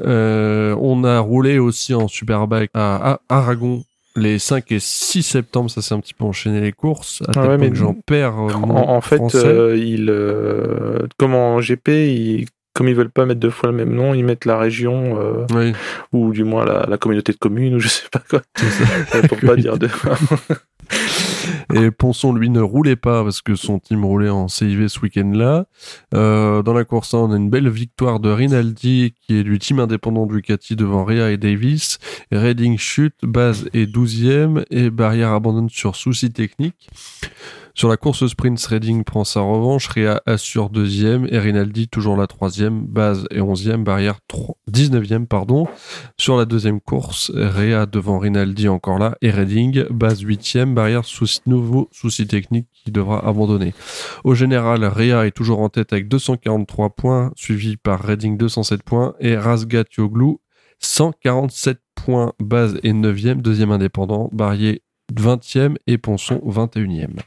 [0.00, 3.84] Euh, on a roulé aussi en Superbike à, à Aragon
[4.16, 7.22] les 5 et 6 septembre, ça s'est un petit peu enchaîné les courses.
[7.28, 9.76] À Ah ouais, mais que j'en perds euh, En, mon en fait, euh,
[10.08, 14.14] euh, comme en GP, ils, comme ils veulent pas mettre deux fois le même nom,
[14.14, 15.72] ils mettent la région euh, Oui,
[16.12, 19.28] ou du moins la, la communauté de communes ou je sais pas quoi ça.
[19.28, 20.18] pour pas dire deux fois.
[21.74, 25.66] Et Ponson, lui, ne roulait pas parce que son team roulait en CIV ce week-end-là.
[26.14, 29.58] Euh, dans la course 1, on a une belle victoire de Rinaldi, qui est du
[29.58, 31.98] team indépendant Ducati devant Rea et Davis.
[32.32, 36.88] Redding chute, base est 12e et Barrière abandonne sur souci technique.
[37.76, 42.28] Sur la course sprint, Redding prend sa revanche, Réa assure deuxième et Rinaldi toujours la
[42.28, 44.20] troisième, base et onzième, barrière
[44.70, 45.66] 19e pardon.
[46.16, 51.02] Sur la deuxième course, Réa devant Rinaldi encore là et Redding, base huitième, barrière
[51.46, 53.74] nouveau souci technique qui devra abandonner.
[54.22, 59.14] Au général, Réa est toujours en tête avec 243 points, suivi par Redding 207 points
[59.18, 60.36] et Razgat Yoglu
[60.78, 67.18] 147 points base et 9e, deuxième indépendant, Barrier 20e et Ponson 21e.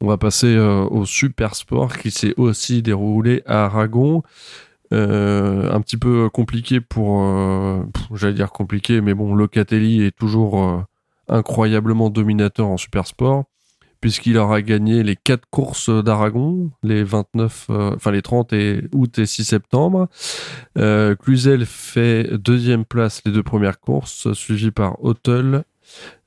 [0.00, 4.22] On va passer euh, au Super Sport qui s'est aussi déroulé à Aragon.
[4.92, 7.82] Euh, un petit peu compliqué pour, euh,
[8.12, 10.84] j'allais dire compliqué, mais bon, Locatelli est toujours
[11.28, 13.44] incroyablement dominateur en Super Sport
[14.00, 19.24] puisqu'il aura gagné les quatre courses d'Aragon, les 29, enfin les 30 et août et
[19.24, 20.08] 6 septembre.
[20.74, 25.64] Cluzel fait deuxième place les deux premières courses, suivi par Hotel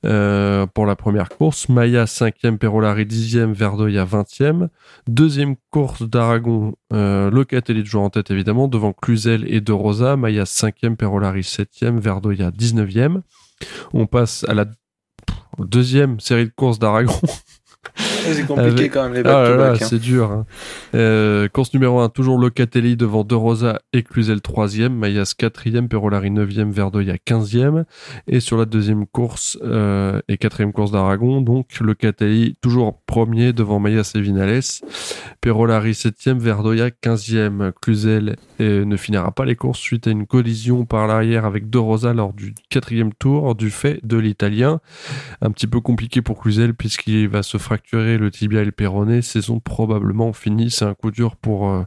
[0.04, 1.68] euh, pour la première course.
[1.68, 4.68] Maya 5e, Perolari 10e, Verdoya 20e.
[5.06, 10.16] Deuxième course d'Aragon, euh, Locatelli toujours en tête évidemment, devant Cluzel et De Rosa.
[10.16, 13.20] Maya 5e, Perolari 7e, Verdoya 19e.
[13.92, 14.66] On passe à la
[15.58, 17.14] deuxième série de courses d'Aragon.
[18.32, 19.86] C'est compliqué quand même les ah back hein.
[19.88, 20.30] C'est dur.
[20.30, 20.46] Hein.
[20.94, 26.30] Euh, course numéro 1, toujours Locatelli devant De Rosa et Cluzel 3e, Mayas 4e, Perolari
[26.30, 27.84] 9e, Verdoya 15e.
[28.26, 33.78] Et sur la deuxième course euh, et quatrième course d'Aragon, donc Locatelli toujours premier devant
[33.78, 34.60] Mayas et Vinales,
[35.40, 37.72] Perolari 7e, Verdoya 15e.
[37.80, 41.78] Cluzel euh, ne finira pas les courses suite à une collision par l'arrière avec De
[41.78, 44.80] Rosa lors du quatrième tour du fait de l'Italien.
[45.40, 49.22] Un petit peu compliqué pour Cluzel puisqu'il va se fracturer le tibia et le péroné,
[49.22, 50.70] saison probablement finie.
[50.70, 51.82] C'est un coup dur pour, euh,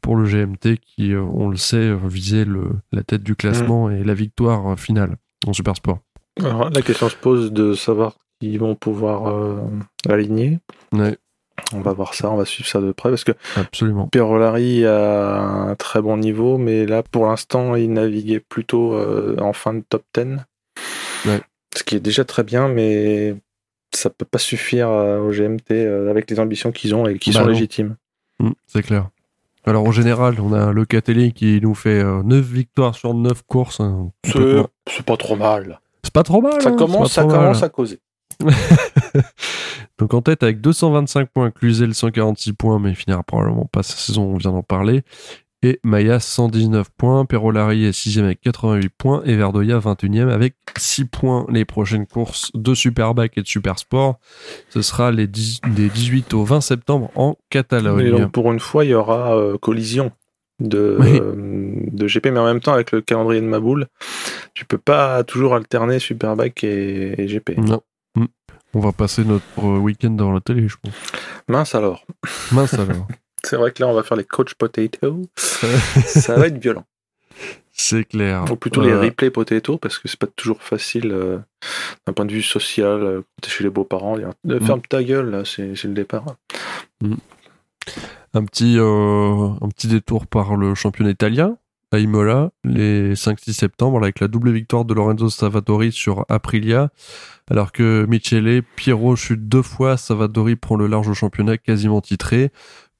[0.00, 4.04] pour le GMT qui, euh, on le sait, visait le, la tête du classement et
[4.04, 5.16] la victoire finale
[5.46, 5.98] en Super Sport.
[6.40, 9.60] Alors, la question se pose de savoir qui vont pouvoir euh,
[10.08, 10.58] aligner.
[11.74, 14.08] On va voir ça, on va suivre ça de près parce que Absolument.
[14.14, 18.98] A un très bon niveau, mais là pour l'instant il naviguait plutôt
[19.38, 20.38] en fin de top 10.
[21.76, 23.34] Ce qui est déjà très bien, mais
[23.94, 27.30] ça peut pas suffire euh, au GMT euh, avec les ambitions qu'ils ont et qui
[27.32, 27.96] bah sont légitimes.
[28.40, 29.08] Mmh, c'est clair.
[29.64, 33.42] Alors en général, on a le Catelli qui nous fait 9 euh, victoires sur 9
[33.46, 33.80] courses.
[33.80, 35.80] Hein, c'est pas trop mal.
[36.02, 36.60] C'est pas trop mal.
[36.60, 38.00] Ça hein, commence, ça commence à causer.
[39.98, 43.94] Donc en tête avec 225 points, Cluzel 146 points, mais il finira probablement pas sa
[43.94, 45.02] saison, on vient d'en parler
[45.62, 51.04] et Maya 119 points, Perolari est 6 avec 88 points et Verdoya 21e avec 6
[51.06, 51.46] points.
[51.48, 54.18] Les prochaines courses de Superbike et de Supersport,
[54.70, 58.06] ce sera les des 18 au 20 septembre en Catalogne.
[58.06, 60.10] Et donc pour une fois, il y aura euh, collision
[60.58, 61.32] de, euh,
[61.92, 63.86] de GP, mais en même temps avec le calendrier de Maboule,
[64.54, 67.58] tu peux pas toujours alterner Superbike et, GP.
[67.58, 67.82] Non.
[68.16, 68.26] Mm.
[68.74, 70.94] On va passer notre week-end dans la télé, je pense.
[71.48, 72.04] Mince alors.
[72.50, 73.06] Mince alors.
[73.44, 75.22] C'est vrai que là, on va faire les coach potato.
[75.36, 76.84] ça va être violent.
[77.72, 78.44] C'est clair.
[78.50, 81.38] Ou plutôt les replay potato, parce que c'est pas toujours facile euh,
[82.06, 83.02] d'un point de vue social.
[83.02, 84.60] Euh, t'es chez les beaux-parents, mm.
[84.60, 86.36] ferme ta gueule, là, c'est le départ.
[87.00, 87.14] Mm.
[88.34, 91.56] Un, petit, euh, un petit détour par le championnat italien
[91.92, 96.90] à Imola, les 5-6 septembre, avec la double victoire de Lorenzo Savatori sur Aprilia,
[97.50, 102.50] alors que Michele, Piero chute deux fois, Savatori prend le large au championnat quasiment titré.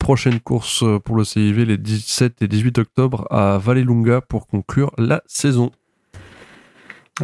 [0.03, 5.23] Prochaine course pour le CIV les 17 et 18 octobre à Vallelunga pour conclure la
[5.27, 5.71] saison.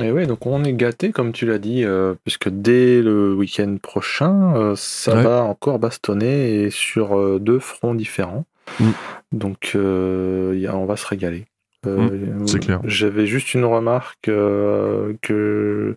[0.00, 3.78] Et oui, donc on est gâté, comme tu l'as dit, euh, puisque dès le week-end
[3.82, 8.44] prochain, euh, ça va encore bastonner et sur euh, deux fronts différents.
[8.78, 8.90] Mm.
[9.32, 11.46] Donc on va se régaler.
[11.84, 12.80] Mm, c'est clair.
[12.84, 15.96] J'avais juste une remarque que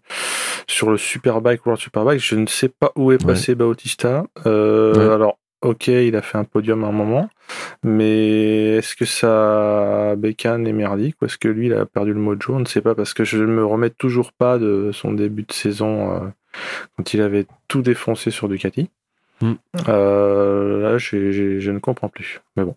[0.67, 4.25] sur le Superbike World Superbike, je ne sais pas où est passé Bautista.
[4.45, 7.29] Alors ok, il a fait un podium à un moment,
[7.83, 12.19] mais est-ce que ça bécane et merdique ou est-ce que lui il a perdu le
[12.19, 12.53] mojo?
[12.55, 15.43] On ne sait pas parce que je ne me remets toujours pas de son début
[15.43, 16.19] de saison euh,
[16.97, 18.89] quand il avait tout défoncé sur Ducati.
[19.41, 19.53] Hmm.
[19.87, 22.41] Euh, là, je ne comprends plus.
[22.55, 22.75] Mais bon,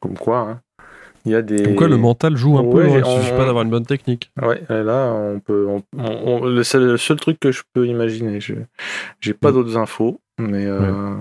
[0.00, 0.38] comme quoi.
[0.38, 0.60] Hein.
[1.26, 1.62] Il y a des...
[1.62, 4.32] Comme quoi le mental joue un peu, il suffit pas d'avoir une bonne technique.
[4.40, 5.68] Ouais, là on peut.
[6.62, 8.40] c'est le seul truc que je peux imaginer.
[8.40, 8.54] Je
[9.20, 9.54] j'ai pas hmm.
[9.54, 11.14] d'autres infos, mais euh,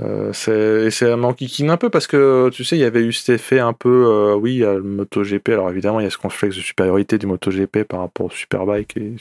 [0.00, 3.30] euh, c'est c'est m'enquiquine un peu parce que tu sais il y avait eu cet
[3.30, 5.48] effet un peu euh, oui il y a le MotoGP.
[5.50, 8.96] Alors évidemment il y a ce complexe de supériorité du MotoGP par rapport au Superbike
[8.96, 9.14] et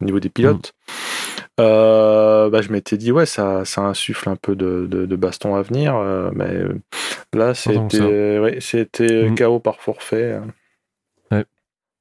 [0.00, 0.74] au niveau des pilotes.
[0.88, 1.60] Mm.
[1.60, 5.62] euh, bah, je m'étais dit ouais ça ça insuffle un peu de, de, baston à
[5.62, 5.96] venir
[6.34, 6.62] mais
[7.32, 9.34] là c'était ouais, c'était mm.
[9.34, 10.38] chaos par forfait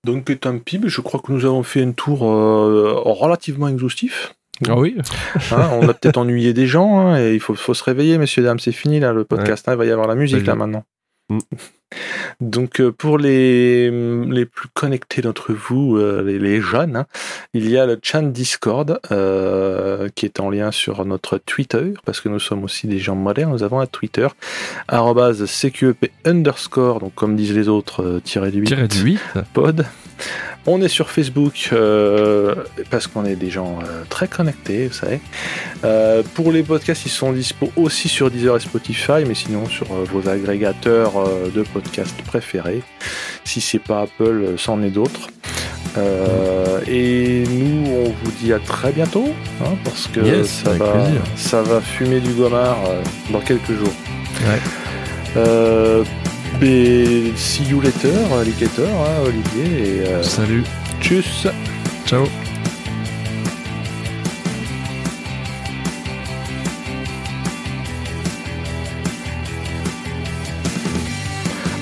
[0.04, 4.36] donc tant pis je crois que nous avons fait un tour relativement exhaustif
[4.68, 4.98] Ah oui
[5.52, 8.44] Hein, on a peut-être ennuyé des gens hein, et il faut, faut se réveiller, messieurs
[8.44, 8.60] dames.
[8.60, 9.68] C'est fini là le podcast.
[9.68, 10.56] hein, il va y avoir la musique là est.
[10.56, 10.84] maintenant.
[11.30, 11.40] Mm.
[12.40, 17.04] Donc euh, pour les, les plus connectés d'entre vous, euh, les, les jeunes,
[17.54, 22.22] il y a le chat Discord euh, qui est en lien sur notre Twitter parce
[22.22, 23.52] que nous sommes aussi des gens modernes.
[23.52, 24.28] Nous avons un Twitter
[24.88, 29.20] arrobase CQEP underscore donc comme disent les autres tiré du 8 Tiré du 8.
[29.54, 29.86] pod.
[30.68, 32.54] On est sur Facebook euh,
[32.92, 35.20] parce qu'on est des gens euh, très connectés, vous savez.
[35.84, 39.88] Euh, pour les podcasts, ils sont dispo aussi sur Deezer et Spotify, mais sinon sur
[39.88, 41.14] vos agrégateurs
[41.54, 42.84] de podcasts préférés.
[43.44, 45.30] Si c'est pas Apple, c'en est d'autres.
[46.88, 49.30] Et nous, on vous dit à très bientôt,
[49.62, 51.22] hein, parce que Yes, ça, va, plaisir.
[51.36, 52.78] ça va fumer du gomard
[53.32, 53.94] dans quelques jours.
[54.46, 56.04] Ouais.
[56.62, 60.64] Et see you later, alligator, hein, Olivier, et euh, Salut.
[61.02, 61.48] tchuss.
[62.06, 62.26] Ciao.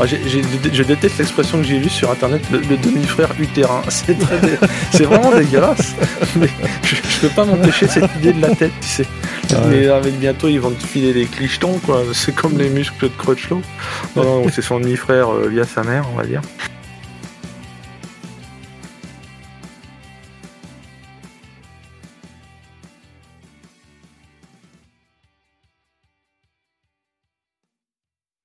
[0.05, 3.81] Je déteste l'expression que j'ai vue sur internet, le, le demi-frère utérin.
[3.89, 5.93] C'est dé- vraiment dégueulasse.
[6.35, 6.47] Mais
[6.83, 9.05] je, je peux pas m'empêcher cette idée de la tête, tu sais.
[9.67, 12.03] Mais, ah, mais bientôt ils vont te filer les clichetons, quoi.
[12.13, 13.61] C'est comme les muscles de Crutchlow.
[14.15, 16.41] Non, non, c'est son demi-frère euh, via sa mère, on va dire.